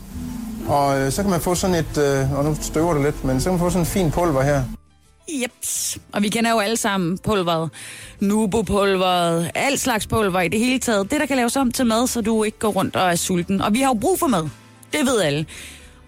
[0.68, 3.42] og øh, så kan man få sådan et, øh, og nu støver det lidt, men
[3.42, 4.64] så kan man få sådan en fin pulver her.
[5.44, 5.98] Jeps.
[6.14, 7.70] Og vi kender jo alle sammen pulveret.
[8.20, 11.12] Nubo-pulveret, alt slags pulver i det hele taget.
[11.12, 13.62] Det, der kan laves om til mad, så du ikke går rundt og er sulten.
[13.62, 14.50] Og vi har jo brug for mad.
[14.94, 15.46] Det ved alle.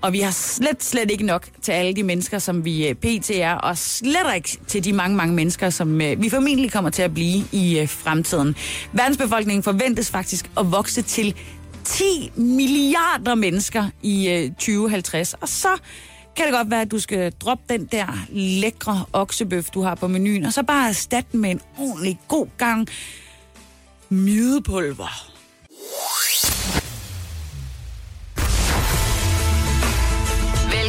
[0.04, 3.20] Og vi har slet, slet ikke nok til alle de mennesker, som vi øh, PTR,
[3.20, 3.30] pt.
[3.30, 7.02] er, og slet ikke til de mange, mange mennesker, som øh, vi formentlig kommer til
[7.02, 8.56] at blive i øh, fremtiden.
[8.92, 11.36] Verdensbefolkningen forventes faktisk at vokse til
[11.84, 15.78] 10 milliarder mennesker i 2050, og så
[16.36, 20.08] kan det godt være, at du skal droppe den der lækre oksebøf, du har på
[20.08, 22.88] menuen, og så bare erstatte den med en ordentlig god gang
[24.10, 25.34] mjødepulver.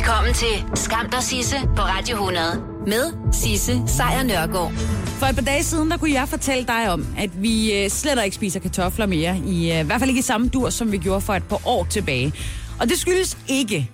[0.05, 4.73] Velkommen til Skam dig Sisse på Radio 100 med Sisse Sejr Nørgaard.
[5.07, 8.25] For et par dage siden, der kunne jeg fortælle dig om, at vi øh, slet
[8.25, 9.39] ikke spiser kartofler mere.
[9.47, 11.69] I, øh, I hvert fald ikke i samme dur, som vi gjorde for et par
[11.69, 12.33] år tilbage.
[12.81, 13.91] Og det skyldes ikke,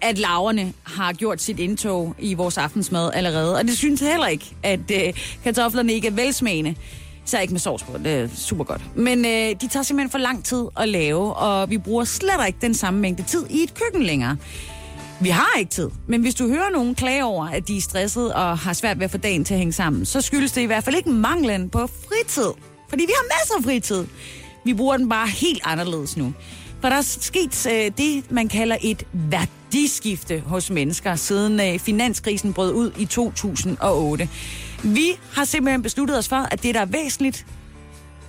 [0.00, 3.56] at laverne har gjort sit indtog i vores aftensmad allerede.
[3.56, 5.12] Og det synes heller ikke, at øh,
[5.44, 6.74] kartoflerne ikke er velsmagende.
[7.24, 8.96] Så ikke med sovs på, det er super godt.
[8.96, 12.58] Men øh, de tager simpelthen for lang tid at lave, og vi bruger slet ikke
[12.62, 14.36] den samme mængde tid i et køkken længere.
[15.20, 18.34] Vi har ikke tid, men hvis du hører nogen klage over, at de er stresset
[18.34, 20.64] og har svært ved at få dagen til at hænge sammen, så skyldes det i
[20.64, 22.52] hvert fald ikke manglen på fritid.
[22.88, 24.06] Fordi vi har masser af fritid.
[24.64, 26.34] Vi bruger den bare helt anderledes nu.
[26.80, 32.52] For der er sket øh, det, man kalder et værdiskifte hos mennesker, siden øh, finanskrisen
[32.52, 34.28] brød ud i 2008.
[34.84, 37.46] Vi har simpelthen besluttet os for, at det, der er væsentligt,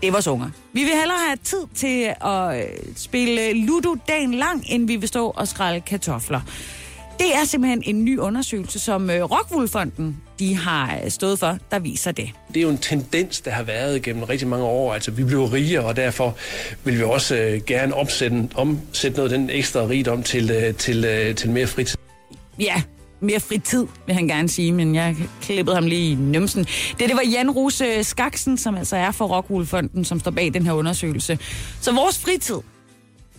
[0.02, 0.50] det er vores unger.
[0.74, 5.08] Vi vil hellere have tid til at øh, spille Ludo dagen lang, end vi vil
[5.08, 6.42] stå og skrælle kartofler.
[7.20, 11.80] Det er simpelthen en ny undersøgelse, som øh, Rockwool-fonden de har øh, stået for, der
[11.80, 12.30] viser det.
[12.48, 14.94] Det er jo en tendens, der har været gennem rigtig mange år.
[14.94, 16.36] Altså, vi bliver rigere, og derfor
[16.84, 21.06] vil vi også øh, gerne opsætte, omsætte noget af den ekstra rigdom til, øh, til,
[21.06, 21.98] øh, til mere fritid.
[22.60, 22.82] Ja,
[23.20, 26.64] mere fritid, vil han gerne sige, men jeg klippede ham lige i numsen.
[26.64, 30.66] Det, det var Jan Ruse Skaksen, som altså er for Rockwool-fonden, som står bag den
[30.66, 31.40] her undersøgelse.
[31.82, 32.58] Så vores fritid,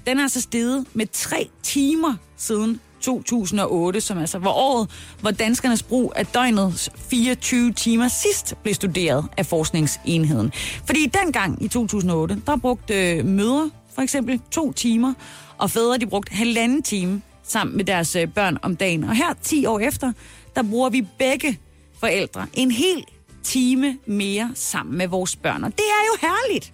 [0.07, 5.82] den er altså steget med tre timer siden 2008, som altså var året, hvor danskernes
[5.82, 10.52] brug af døgnets 24 timer sidst blev studeret af forskningsenheden.
[10.84, 15.14] Fordi dengang i 2008, der brugte øh, mødre for eksempel to timer,
[15.58, 19.04] og fædre de brugte halvanden time sammen med deres øh, børn om dagen.
[19.04, 20.12] Og her 10 år efter,
[20.56, 21.58] der bruger vi begge
[22.00, 23.04] forældre en hel
[23.42, 25.64] time mere sammen med vores børn.
[25.64, 26.72] Og det er jo herligt.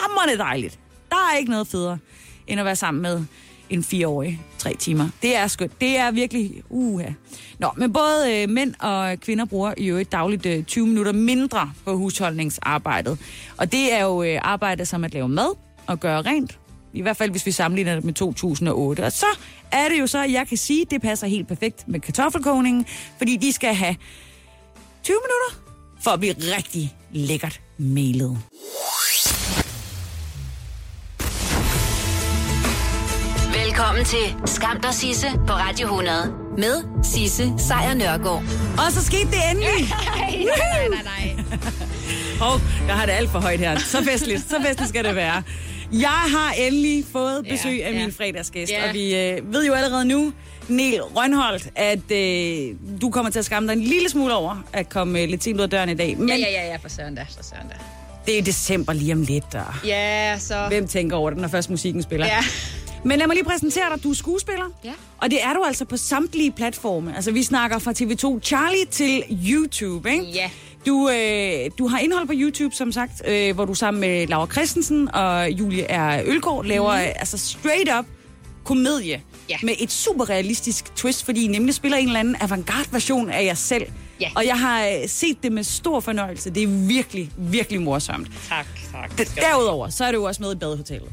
[0.00, 0.78] Hammerne dejligt.
[1.10, 1.98] Der er ikke noget federe,
[2.46, 3.24] end at være sammen med
[3.70, 5.08] en fireårig tre timer.
[5.22, 5.80] Det er skønt.
[5.80, 7.10] Det er virkelig uha.
[7.58, 11.72] Nå, men både øh, mænd og kvinder bruger i øvrigt dagligt øh, 20 minutter mindre
[11.84, 13.18] på husholdningsarbejdet.
[13.56, 16.58] Og det er jo øh, arbejde som at lave mad og gøre rent.
[16.92, 19.04] I hvert fald, hvis vi sammenligner det med 2008.
[19.04, 19.26] Og så
[19.72, 22.86] er det jo så, at jeg kan sige, at det passer helt perfekt med kartoffelkogningen,
[23.18, 23.96] fordi de skal have
[25.02, 28.38] 20 minutter for at blive rigtig lækkert melet.
[33.78, 38.42] Velkommen til Skam dig Sisse på Radio 100 med Sisse Sejr Nørgaard.
[38.86, 39.70] Og så skete det endelig.
[40.16, 40.44] Nej,
[40.88, 41.44] nej, nej, nej.
[42.44, 43.78] Hov, jeg har det alt for højt her.
[43.78, 45.42] Så festligt, så festligt skal det være.
[45.92, 47.98] Jeg har endelig fået besøg Ja, af ja.
[47.98, 48.88] min fredagsgæst, Ja.
[48.88, 50.32] og vi øh, ved jo allerede nu,
[50.68, 54.88] Niel Rønholdt, at øh, du kommer til at skamme dig en lille smule over at
[54.88, 56.18] komme øh, lidt sent ud af døren i dag.
[56.18, 57.74] Men Ja, ja, ja, ja, for søren da, for søren da.
[58.26, 60.64] det er december lige om lidt, og Ja, så...
[60.68, 62.26] hvem tænker over det, når først musikken spiller?
[62.26, 62.44] Ja.
[63.04, 64.02] Men lad mig lige præsentere dig.
[64.04, 64.64] Du er skuespiller.
[64.84, 64.92] Ja.
[65.18, 67.16] Og det er du altså på samtlige platforme.
[67.16, 70.24] Altså, vi snakker fra TV2 Charlie til YouTube, ikke?
[70.24, 70.50] Ja.
[70.86, 74.46] Du, øh, du har indhold på YouTube, som sagt, øh, hvor du sammen med Laura
[74.46, 76.22] Christensen og Julie R.
[76.24, 77.12] Ølgaard laver mm.
[77.16, 78.04] altså straight up
[78.64, 79.22] komedie.
[79.50, 79.56] Ja.
[79.62, 83.44] Med et super realistisk twist, fordi I nemlig spiller en eller anden avantgarde version af
[83.44, 83.86] jer selv.
[84.20, 84.30] Ja.
[84.36, 86.50] Og jeg har øh, set det med stor fornøjelse.
[86.50, 88.28] Det er virkelig, virkelig morsomt.
[88.48, 89.18] Tak, tak.
[89.36, 91.10] Derudover, så er du også med i badehotellet.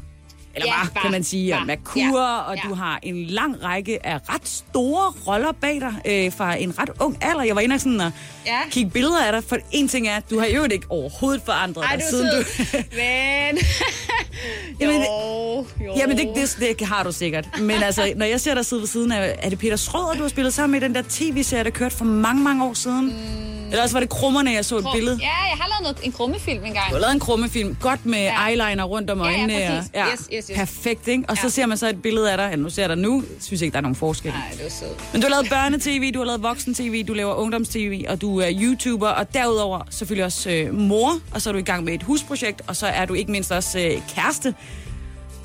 [0.56, 1.60] Eller Ja, var, kan man sige, var.
[1.60, 2.68] og Merkur, Ja, og ja.
[2.68, 6.90] du har en lang række af ret store roller bag dig øh, fra en ret
[7.00, 7.42] ung alder.
[7.42, 8.12] Jeg var inde og, sådan og
[8.46, 8.58] Ja.
[8.70, 11.84] kigge billeder af dig, for en ting er, at du har jo ikke overhovedet forandret
[11.84, 12.42] Ej, dig, du siden er du...
[12.44, 12.82] sød.
[13.00, 13.58] Men...
[14.80, 15.92] Jamen, jo, jo.
[15.96, 16.28] Jamen, det,
[16.60, 17.48] det, det har du sikkert.
[17.60, 20.22] Men altså, når jeg ser dig sidde ved siden af, er det Peter Schrøder, du
[20.22, 23.06] har spillet sammen med i den der tv-serie, der kørte for mange, mange år siden?
[23.06, 23.55] Mm.
[23.76, 25.18] Eller også var det krummerne, jeg så et billede.
[25.20, 26.86] Ja, jeg har lavet noget, en krummefilm engang.
[26.88, 28.24] Du har lavet en krummefilm, godt med ja.
[28.42, 28.48] Ja.
[28.48, 29.52] eyeliner rundt om Ja, ja, øjnene.
[29.78, 29.90] præcis.
[29.94, 30.56] og- Yes, yes, yes.
[30.58, 31.24] Perfekt, ikke?
[31.28, 31.48] Og så Ja.
[31.48, 32.48] ser man så et billede af dig.
[32.50, 33.24] Ja, nu ser jeg dig nu.
[33.40, 34.30] Synes ikke, der er nogen forskel.
[34.32, 34.88] Nej, det var sød.
[35.12, 38.48] Men du har lavet børnetv, du har lavet voksen-tv, du laver ungdomstv, og du er
[38.52, 42.02] YouTuber, og derudover selvfølgelig også øh, mor, og så er du i gang med et
[42.02, 44.54] husprojekt, og så er du ikke mindst også øh, kæreste.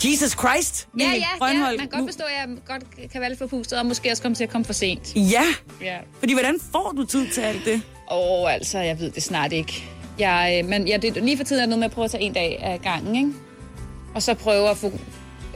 [0.06, 0.88] Jesus Christ!
[1.00, 1.80] Ja, ja, ja, Grønholdt.
[1.80, 4.36] man kan godt forstå, at jeg godt kan være lidt forpustet, og måske også komme
[4.36, 5.16] til at komme for sent.
[5.16, 5.44] Ja,
[5.82, 5.98] Ja.
[6.20, 7.82] fordi hvordan får du tid til alt det?
[8.12, 9.84] Åh, oh, altså, jeg ved det snart ikke.
[10.20, 12.24] Jeg, øh, men ja, det, lige for tiden er noget med at prøve at tage
[12.24, 13.30] en dag af gangen, ikke?
[14.16, 14.88] Og så prøve at få,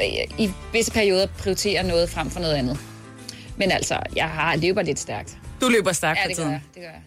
[0.02, 2.78] øh, i visse perioder prioritere noget frem for noget andet.
[3.58, 5.38] Men altså, jeg har løber lidt stærkt.
[5.62, 6.52] Du løber stærkt Ja, for det gør tiden.
[6.54, 6.62] jeg.
[6.76, 7.02] Det gør jeg.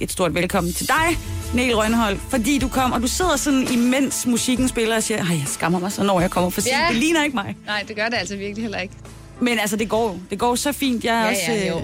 [0.00, 1.18] Et stort velkommen til dig,
[1.54, 5.30] Niel Rønhold, fordi du kom, og du sidder sådan, imens musikken spiller og siger, ej,
[5.38, 6.72] jeg skammer mig så, når jeg kommer for sent.
[6.74, 6.86] Ja.
[6.88, 7.56] Det ligner ikke mig.
[7.66, 8.94] Nej, det gør det altså virkelig heller ikke.
[9.40, 10.18] Men altså, det går.
[10.30, 11.04] Det går så fint.
[11.04, 11.80] Jeg er Ja, også ja, jo.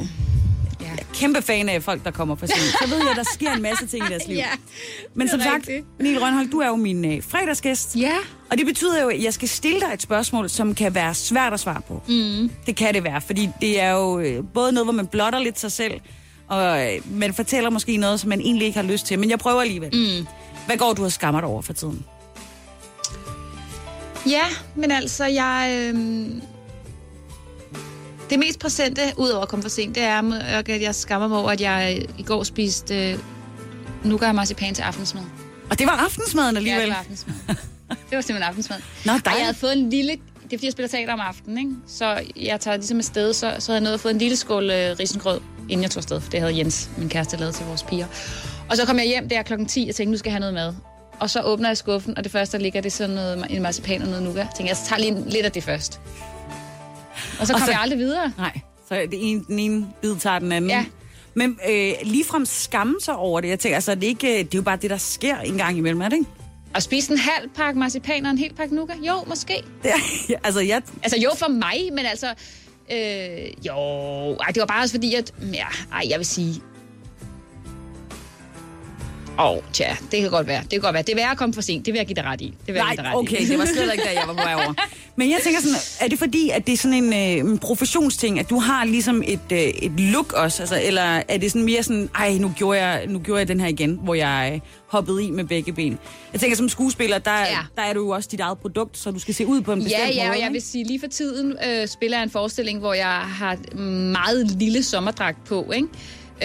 [1.14, 2.58] Kæmpe fan af folk, der kommer for sent.
[2.82, 4.36] Så ved jeg, der sker en masse ting i deres liv.
[4.36, 4.46] Ja,
[5.14, 5.86] Men som sagt, rigtigt.
[6.00, 7.96] Neil Rønhold, du er jo min øh, fredagsgæst.
[7.96, 8.14] Ja.
[8.50, 11.52] Og det betyder jo, at jeg skal stille dig et spørgsmål, som kan være svært
[11.52, 12.02] at svare på.
[12.08, 12.50] Mm.
[12.66, 15.60] Det kan det være, fordi det er jo øh, både noget, hvor man blotter lidt
[15.60, 16.00] sig selv,
[16.48, 19.18] og øh, man fortæller måske noget, som man egentlig ikke har lyst til.
[19.18, 19.90] Men jeg prøver alligevel.
[20.20, 20.26] Mm.
[20.66, 22.04] Hvad går du og skammer dig over for tiden?
[24.26, 24.44] Ja,
[24.76, 25.90] men altså, jeg...
[25.94, 26.30] Øh...
[28.32, 30.32] Det mest præsente, udover at komme for sent, det er,
[30.68, 33.18] at jeg skammer mig over, at jeg øh, i går spiste øh,
[34.04, 35.22] nougat og marcipan til aftensmad.
[35.70, 36.82] Og det var aftensmaden Ja, alligevel.
[36.82, 37.34] det var aftensmad.
[38.10, 38.78] det var simpelthen aftensmad.
[39.04, 39.44] Nå, Ej, jeg dejligt.
[39.44, 40.12] havde fået en lille...
[40.12, 40.18] Det
[40.52, 41.70] er fordi, jeg spiller teater om aftenen, ikke?
[41.86, 44.70] Så jeg tager ligesom afsted, så, så havde jeg nået at få en lille skål
[44.70, 46.20] øh, risengrød, inden jeg tog afsted.
[46.20, 48.06] For det havde Jens, min kæreste, lavet til vores piger.
[48.70, 50.54] Og så kom jeg hjem der klokken 10 og tænkte, nu skal jeg have noget
[50.54, 50.74] mad.
[51.20, 53.62] Og så åbner jeg skuffen, og det første, der ligger, det er sådan noget, en
[53.62, 54.38] marcipan og noget nougat.
[54.38, 56.00] Jeg tænkte, jeg tager lige lidt af det først.
[57.40, 58.32] Og så Og kom så- jeg aldrig videre.
[58.38, 60.70] Nej, så det ene, den ene bid tager den anden.
[60.70, 60.84] Ja.
[61.34, 63.48] Men øh, ligefrem skamme sig over det.
[63.48, 65.78] Jeg tænker, altså, det er, ikke, det er jo bare det, der sker en gang
[65.78, 66.30] imellem, er det ikke?
[66.74, 68.96] Og spise en halv pakke marcipan og en hel pakke nougat?
[69.02, 69.54] Jo, måske.
[69.84, 69.94] Er,
[70.44, 72.26] altså, jeg, Altså jo for mig, men altså...
[72.92, 73.74] Øh, jo,
[74.40, 75.34] ej, det var bare også fordi, at...
[75.54, 76.62] Ja, ej, jeg vil sige...
[79.42, 80.60] Åh, oh, tja, det kan godt være.
[80.62, 81.02] Det kan godt være.
[81.02, 81.86] Det er værd at komme for sent.
[81.86, 82.44] Det vil jeg give dig ret i.
[82.44, 83.44] Det vil jeg Nej, give dig ret okay, i.
[83.44, 84.74] det var slet ikke der, jeg var på vej over.
[85.16, 88.38] Men jeg tænker sådan, er det fordi, at det er sådan en, øh, en professionsting,
[88.40, 91.82] at du har ligesom et, øh, et look også, altså, eller er det sådan mere
[91.82, 95.24] sådan, ej, nu gjorde jeg, nu gjorde jeg den her igen, hvor jeg øh, hoppede
[95.24, 95.98] i med begge ben.
[96.32, 97.44] Jeg tænker, som skuespiller, der, Ja.
[97.50, 97.58] ja.
[97.76, 99.82] der er du jo også dit eget produkt, så du skal se ud på en
[99.84, 100.36] bestemt Ja, ja, måde.
[100.36, 103.56] og jeg vil sige, lige for tiden øh, spiller jeg en forestilling, hvor jeg har
[104.12, 105.88] meget lille sommerdragt på, ikke?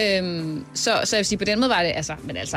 [0.00, 2.56] Øhm, så, så jeg vil sige, på den måde var det, altså, men altså...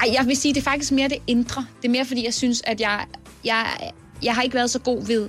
[0.00, 1.66] Ej, jeg vil sige, det er faktisk mere det indre.
[1.82, 3.04] Det er mere, fordi jeg synes, at jeg,
[3.44, 3.66] jeg,
[4.22, 5.28] jeg har ikke været så god ved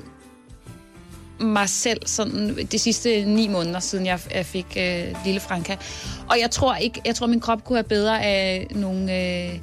[1.39, 5.75] mig selv sådan de sidste ni måneder, siden jeg, jeg fik øh, lille Franka.
[6.29, 9.59] Og jeg tror ikke, jeg tror, min krop kunne have bedre af nogle øh,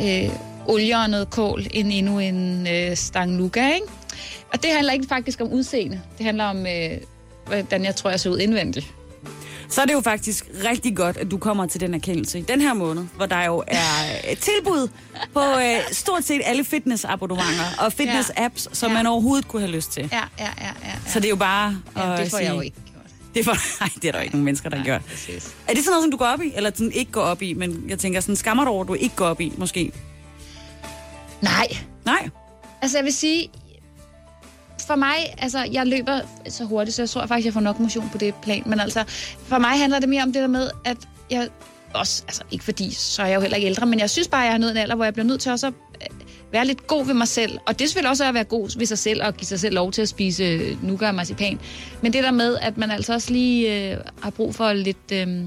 [0.00, 0.30] øh,
[0.66, 3.86] olier og noget kål, end endnu en øh, stang nougat, ikke?
[4.52, 6.00] Og det handler ikke faktisk om udseende.
[6.18, 6.90] Det handler om, øh,
[7.46, 8.94] hvordan jeg tror, jeg ser ud indvendigt.
[9.70, 12.60] Så er det jo faktisk rigtig godt, at du kommer til den erkendelse i den
[12.60, 14.88] her måned, hvor der jo er tilbud
[15.34, 18.96] på øh, stort set alle fitnessabonnementer og fitness-apps, som Ja.
[18.96, 20.08] man overhovedet kunne have lyst til.
[20.12, 20.70] Ja, ja, ja, ja.
[20.84, 20.92] ja.
[21.06, 23.04] Så det er jo bare ja, at det får jeg sige- jo ikke gjort.
[23.34, 23.52] Det for,
[23.82, 24.98] nej, det er der jo ikke nogen mennesker, der Nej, gør.
[24.98, 25.54] præcis.
[25.68, 27.54] Er det sådan noget, som du går op i, eller sådan ikke går op i?
[27.54, 29.92] Men jeg tænker, sådan skammer du over, at du ikke går op i, måske?
[31.42, 31.66] Nej,
[32.04, 32.28] Nej.
[32.82, 33.50] Altså, jeg vil sige,
[34.86, 38.08] for mig, altså, jeg løber så hurtigt, så jeg tror faktisk, jeg får nok motion
[38.12, 38.62] på det plan.
[38.66, 39.04] Men altså,
[39.42, 40.96] for mig handler det mere om det der med, at
[41.30, 41.48] jeg
[41.94, 44.40] også, altså ikke fordi, så er jeg jo heller ikke ældre, men jeg synes bare,
[44.40, 46.16] jeg har nået en alder, hvor jeg bliver nødt til også at øh,
[46.52, 47.58] være lidt god ved mig selv.
[47.66, 49.74] Og det er selvfølgelig også at være god ved sig selv, og give sig selv
[49.74, 51.60] lov til at spise øh, nougat og marcipan.
[52.02, 55.12] Men det der med, at man altså også lige øh, har brug for lidt...
[55.12, 55.44] Øh,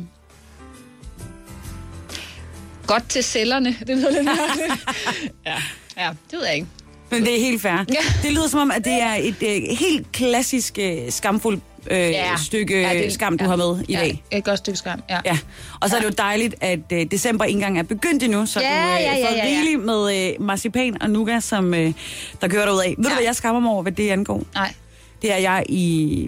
[2.88, 3.76] godt til cellerne.
[3.88, 4.86] Det lyder lidt mærkeligt.
[5.46, 5.58] ja,
[5.98, 6.68] ja, det ved jeg ikke.
[7.12, 7.72] Men det er helt fair.
[7.72, 7.84] Ja.
[8.24, 12.36] Det lyder som om, at det er et øh, helt klassisk øh, skamfuldt øh, ja.
[12.38, 14.24] stykke ja, det, skam, du har med i ja, dag.
[14.32, 15.20] Et godt stykke skam, ja.
[15.26, 15.38] Ja,
[15.82, 18.60] og så er det jo dejligt, at øh, december ikke engang er begyndt endnu, så
[18.62, 19.44] Ja, du øh, ja, ja, får ja, ja.
[19.46, 21.94] rigeligt med øh, marcipan og nougat, som øh,
[22.42, 22.94] der kører derud af.
[22.98, 23.16] Ved du, Ja.
[23.16, 24.44] hvad jeg skammer mig over, hvad det angår?
[24.54, 24.74] Nej.
[25.22, 26.28] Det er, jeg i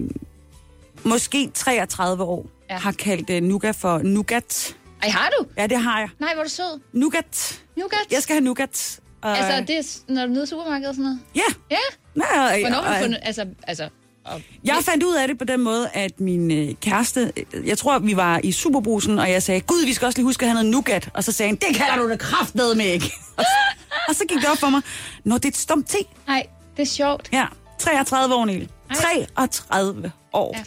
[1.04, 2.74] måske 33 år Ja.
[2.74, 2.80] ja.
[2.80, 4.76] har kaldt øh, nougat for nougat.
[5.02, 5.46] Ej, har du?
[5.58, 6.08] Ja, det har jeg.
[6.20, 6.80] Nej, hvor er du sød.
[6.92, 7.60] Nougat.
[7.76, 7.98] Nougat?
[8.10, 9.00] Jeg skal have nougat.
[9.24, 11.20] Og, Altså, det er, når du er nede i supermarkedet og sådan noget?
[11.34, 11.40] Ja.
[11.70, 11.76] Ja.
[12.14, 13.18] Nej, Hvornår har du fundet...
[13.22, 13.88] Altså, altså...
[14.24, 17.32] Og, Jeg fandt ud af det på den måde, at min øh, kæreste,
[17.64, 20.42] jeg tror, vi var i Superbrusen, og jeg sagde, gud, vi skal også lige huske
[20.44, 21.08] at have noget nougat.
[21.14, 23.12] Og så sagde han, det kalder du det kraftedeme med ikke.
[23.38, 24.82] og, så, og så gik det op for mig,
[25.24, 25.96] når det er et stumt te.
[26.26, 27.28] Nej, det er sjovt.
[27.32, 27.46] Ja,
[27.78, 28.68] 33 år, Niel.
[28.90, 28.96] Ej.
[29.36, 30.56] 33 år.
[30.56, 30.64] Ja.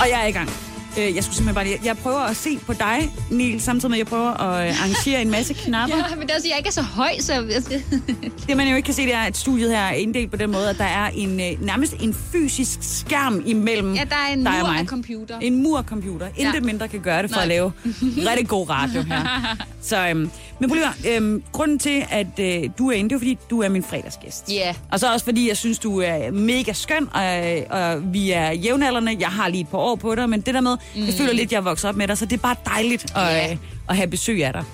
[0.00, 0.67] Og jeg er i gang.
[0.98, 3.96] Øh, Jeg skulle simpelthen bare lige, jeg prøver at se på dig, Niel, samtidig med,
[3.96, 5.96] at jeg prøver at øh, arrangere en masse knapper.
[5.96, 7.32] Ja, men det er også, jeg ikke er så høj, så...
[8.48, 10.50] Det man jo ikke kan se, det er, at studiet her er inddelt på den
[10.52, 14.44] måde, at der er en øh, nærmest en fysisk skærm imellem Ja, der er en
[14.44, 14.80] dig og mur mig.
[14.80, 15.38] af computer.
[15.38, 16.26] En mur af computer.
[16.36, 16.60] Intet Ja.
[16.60, 17.42] mindre kan gøre det for Nej.
[17.42, 17.72] at lave
[18.30, 19.56] rigtig god radio her.
[19.82, 20.30] Så, øhm,
[20.60, 23.62] men prøv lige, øhm, grunden til, at øh, du er inde, det er fordi, du
[23.62, 24.52] er min fredagsgæst.
[24.52, 24.74] Ja.
[24.92, 27.22] Og så også fordi, jeg synes, du er mega skøn, og,
[27.70, 29.16] og vi er jævnaldrende.
[29.20, 31.06] Jeg har lige et par år på dig, men det der med, mm.
[31.06, 33.22] jeg føler lidt, jeg er vokset op med dig, så det er bare dejligt at,
[33.22, 33.50] Ja.
[33.52, 33.56] øh,
[33.88, 34.64] at have besøg af dig.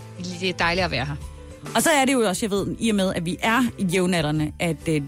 [0.41, 1.17] Det er dejligt at være her.
[1.75, 4.53] Og så er det jo også, jeg ved, i og med, at vi er jævnaldrende,
[4.59, 5.03] at øh,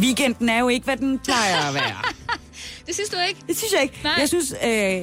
[0.00, 1.96] weekenden er jo ikke, hvad den plejer at være.
[2.86, 3.40] Det synes du ikke?
[3.48, 3.94] Det synes jeg ikke.
[4.04, 4.12] Nej.
[4.20, 5.02] Jeg synes, øh,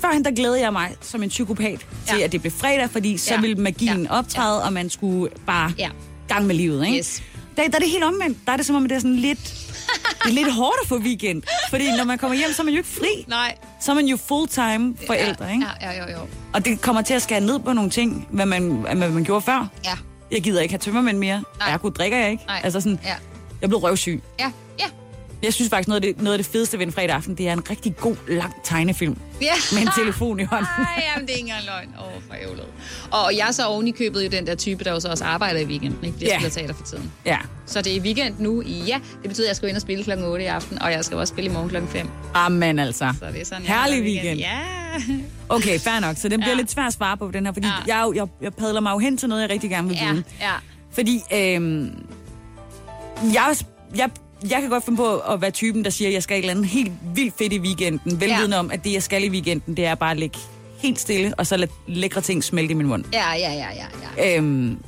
[0.00, 2.24] førhen der glæder jeg mig som en psykopat til, Ja.
[2.24, 3.40] at det blev fredag, fordi så Ja.
[3.40, 4.18] ville magien Ja.
[4.18, 5.88] optræde, og man skulle bare Ja.
[6.28, 6.98] gang med livet, ikke?
[6.98, 7.22] Yes.
[7.56, 8.38] der, der er det helt omvendt.
[8.46, 9.54] Der er det som om, det er sådan lidt...
[10.24, 11.42] Det er lidt hårdt at få weekend.
[11.70, 13.24] Fordi når man kommer hjem, så er man jo ikke fri.
[13.28, 13.54] Nej.
[13.80, 15.66] Så er man jo full-time forældre, ja, ikke?
[15.80, 16.26] Ja, ja, jo, jo.
[16.52, 19.42] Og det kommer til at skære ned på nogle ting, hvad man, hvad man gjorde
[19.42, 19.66] før.
[19.84, 19.94] Ja,
[20.30, 21.42] Jeg gider ikke have tømmermænd mere.
[21.58, 21.72] Nej.
[21.72, 22.44] Ergo drikker jeg ikke.
[22.46, 22.60] Nej.
[22.64, 23.14] Altså sådan, ja,
[23.60, 24.22] jeg blev røvsyg.
[24.38, 24.50] ja, ja.
[25.42, 27.48] Jeg synes faktisk, noget af det, noget af det fedeste ved en fredag aften, det
[27.48, 29.16] er en rigtig god, lang tegnefilm.
[29.40, 29.52] ja.
[29.72, 30.66] Med en telefon i hånden.
[30.96, 31.88] Ej, jamen, det er ikke engang løgn.
[32.00, 32.64] Åh, oh, for ævlet.
[33.10, 35.24] Og jeg er så oven i købet jo den der type, der jo så også
[35.24, 36.16] arbejder i weekenden, ikke?
[36.20, 36.34] Jeg Ja.
[36.38, 37.12] spiller teater for tiden.
[37.26, 37.38] Ja.
[37.66, 38.62] Så det er weekend nu.
[38.62, 41.04] Ja, det betyder, at jeg skal ind og spille klokken 8 i aften, og jeg
[41.04, 42.08] skal også spille i morgen klokken 5.
[42.34, 43.12] Amen altså.
[43.18, 44.38] Så det er sådan, Herlig har weekend.
[44.40, 44.58] Ja.
[45.48, 46.16] Okay, fair nok.
[46.16, 46.56] Så den bliver Ja.
[46.56, 47.96] lidt svær at svare på den her, fordi Ja.
[48.04, 50.24] jeg, jeg, jeg padler mig jo hen til noget, jeg rigtig gerne vil Ja, vide.
[50.40, 50.52] ja.
[50.92, 52.06] Fordi øhm,
[53.34, 53.56] jeg,
[53.96, 54.10] jeg,
[54.50, 56.50] jeg kan godt finde på at være typen, der siger, at jeg skal et eller
[56.50, 58.20] andet helt vildt fedt i weekenden.
[58.20, 58.58] Velvidende Ja.
[58.60, 60.38] om, at det, jeg skal i weekenden, det er bare at ligge
[60.78, 63.04] helt stille, og så lade lækre ting smelte i min mund.
[63.12, 63.86] Ja, ja, ja, ja,
[64.18, 64.36] ja.
[64.38, 64.78] Øhm,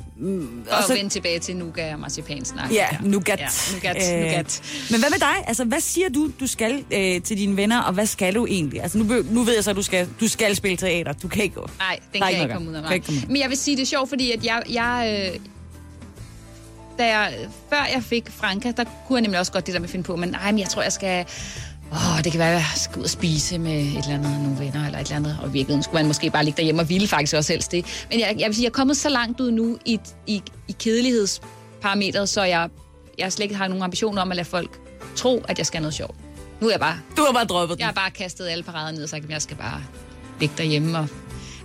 [0.71, 2.71] Og, og så vende tilbage til nougat og marcipansnak.
[2.73, 3.39] Ja, nougat.
[3.39, 4.61] Ja, nougat, Øh, nougat.
[4.91, 5.35] Men hvad med dig?
[5.47, 8.81] Altså, hvad siger du, du skal øh, til dine venner, og hvad skal du egentlig?
[8.81, 11.13] Altså, nu, nu ved jeg så, at du skal, du skal spille teater.
[11.13, 11.69] Du kan ikke gå.
[11.79, 13.03] Nej, den kan jeg ikke komme ud af mig.
[13.27, 15.39] Men jeg vil sige, det er sjovt, fordi at jeg, jeg øh,
[16.99, 17.33] da jeg,
[17.69, 20.03] før jeg fik Franka, der kunne jeg nemlig også godt det der med at finde
[20.03, 21.25] på, men nej, men jeg tror, jeg skal...
[21.91, 24.59] Åh, det kan være, at jeg skal ud og spise med et eller andet, nogle
[24.59, 25.37] venner eller et eller andet.
[25.41, 28.05] Og i virkeligheden skulle man måske bare ligge derhjemme og ville faktisk også helst det.
[28.09, 30.75] Men jeg, jeg vil sige, jeg er kommet så langt ud nu i, i, i
[30.79, 32.69] kedelighedsparametret, så jeg,
[33.17, 34.79] jeg slet ikke har nogen ambitioner om at lade folk
[35.15, 36.15] tro, at jeg skal noget sjovt.
[36.61, 37.79] Nu er jeg bare Du har bare droppet den.
[37.79, 39.81] jeg har bare kastet alle parader ned og sagt, at jeg skal bare
[40.39, 40.97] ligge derhjemme.
[40.97, 41.07] Og...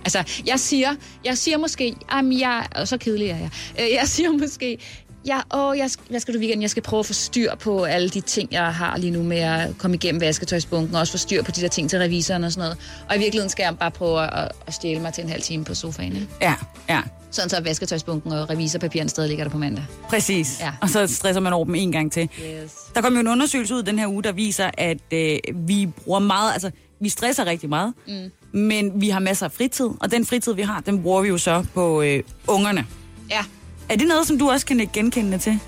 [0.05, 4.07] Altså, jeg siger, jeg siger måske, jamen jeg, og så kedelig er jeg, Øh, jeg
[4.07, 4.77] siger måske,
[5.25, 6.61] ja, åh, jeg, hvad skal du i weekenden?
[6.61, 9.37] Jeg skal prøve at få styr på alle de ting, jeg har lige nu med
[9.37, 12.51] at komme igennem vasketøjsbunken, og også få styr på de der ting til revisoren og
[12.51, 12.77] sådan noget.
[13.09, 15.65] Og i virkeligheden skal jeg bare prøve at, at stjæle mig til en halv time
[15.65, 16.27] på sofaen, ikke?
[16.41, 16.55] Ja,
[16.89, 17.01] ja.
[17.31, 19.85] Sådan så vasketøjsbunken og revisorpapirerne stadig ligger der på mandag.
[20.09, 20.59] Præcis.
[20.59, 20.71] Ja.
[20.81, 22.29] Og så stresser man over dem en gang til.
[22.63, 22.71] Yes.
[22.95, 26.19] Der kom jo en undersøgelse ud den her uge, der viser, at øh, vi bruger
[26.19, 28.59] meget, altså vi stresser rigtig meget, mm.
[28.59, 31.37] men vi har masser af fritid, og den fritid, vi har, den bruger vi jo
[31.37, 32.85] så på øh, ungerne.
[33.29, 33.45] Ja,
[33.91, 35.59] Er det noget, som du også kan ikke genkende til?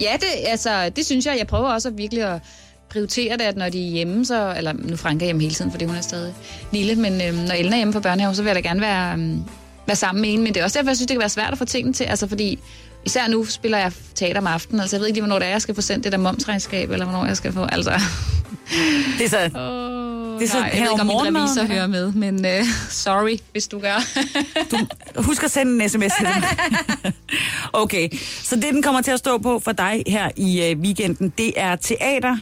[0.00, 1.38] Ja, det, altså, det synes jeg.
[1.38, 2.40] Jeg prøver også at virkelig at
[2.90, 4.54] prioritere det, at når de er hjemme, så...
[4.56, 6.34] Eller nu er Frank er hjemme hele tiden, fordi hun er stadig
[6.72, 9.12] lille, men øhm, når Ellen er hjemme på børnehave, så vil jeg da gerne være,
[9.12, 9.42] øhm,
[9.86, 10.42] være sammen med en.
[10.42, 12.04] Men det er også derfor, jeg synes, det kan være svært at få tingene til.
[12.04, 12.58] Altså, fordi
[13.04, 14.80] især nu spiller jeg teater om aftenen.
[14.80, 16.90] Altså, jeg ved ikke lige, hvornår det er, jeg skal få sendt det der momsregnskab,
[16.90, 17.64] eller hvornår jeg skal få...
[17.64, 17.90] Altså,
[19.18, 19.50] Det er så...
[20.38, 23.38] Det er så nej, jeg ved ikke, om min revisor hører med, men uh, sorry,
[23.52, 23.96] hvis du gør.
[25.22, 27.12] Husk at sende en sms til dem.
[27.82, 28.08] okay,
[28.42, 31.52] så det, den kommer til at stå på for dig her i øh, weekenden, det
[31.56, 32.36] er teater.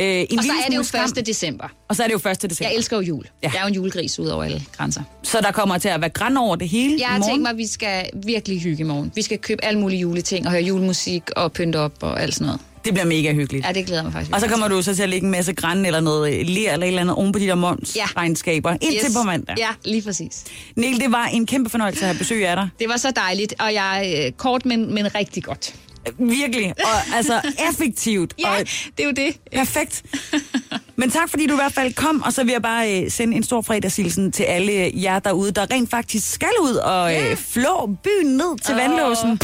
[0.00, 1.26] Øh, en og så er det jo smule skam, 1.
[1.26, 1.68] december.
[1.88, 2.42] Og så er det jo 1.
[2.42, 2.56] december.
[2.68, 3.24] Jeg elsker jo jul.
[3.42, 3.50] Ja.
[3.54, 5.02] Jeg er jo en julegris ud over alle grænser.
[5.22, 7.56] Så der kommer til at være græn over det hele Jeg har tænkt mig, at
[7.56, 9.12] vi skal virkelig hygge i morgen.
[9.14, 12.46] Vi skal købe alle mulige juleting og høre julemusik og pynte op og alt sådan
[12.46, 12.60] noget.
[12.84, 13.66] Det bliver mega hyggeligt.
[13.66, 14.34] Ja, det glæder mig faktisk.
[14.34, 16.86] Og så kommer du så til at lægge en masse græn eller noget ler eller
[16.86, 18.76] et eller andet oven på de der momsregnskaber.
[18.76, 18.92] til.
[18.92, 19.54] Indtil på mandag.
[19.58, 20.44] Ja, lige præcis.
[20.76, 22.68] Neil, det var en kæmpe fornøjelse at have besøg af dig.
[22.78, 25.74] Det var så dejligt, og jeg er øh, kort, men, men rigtig godt.
[26.18, 26.74] Virkelig.
[26.84, 27.40] Og altså
[27.70, 28.34] effektivt.
[28.38, 28.58] Ja, Og
[28.96, 29.36] det er jo det.
[29.56, 30.02] perfekt.
[30.96, 33.36] Men tak, fordi du i hvert fald kom, og så vil jeg bare øh, sende
[33.36, 37.86] en stor fredagshilsen til alle jer derude, der rent faktisk skal ud og øh, flå
[38.04, 38.80] byen ned til Åh.
[38.80, 39.40] vandlåsen.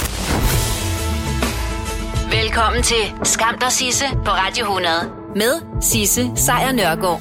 [2.42, 4.94] Velkommen til Skam dig Sisse på Radio 100
[5.36, 7.20] med Sisse Sejr Nørgaard.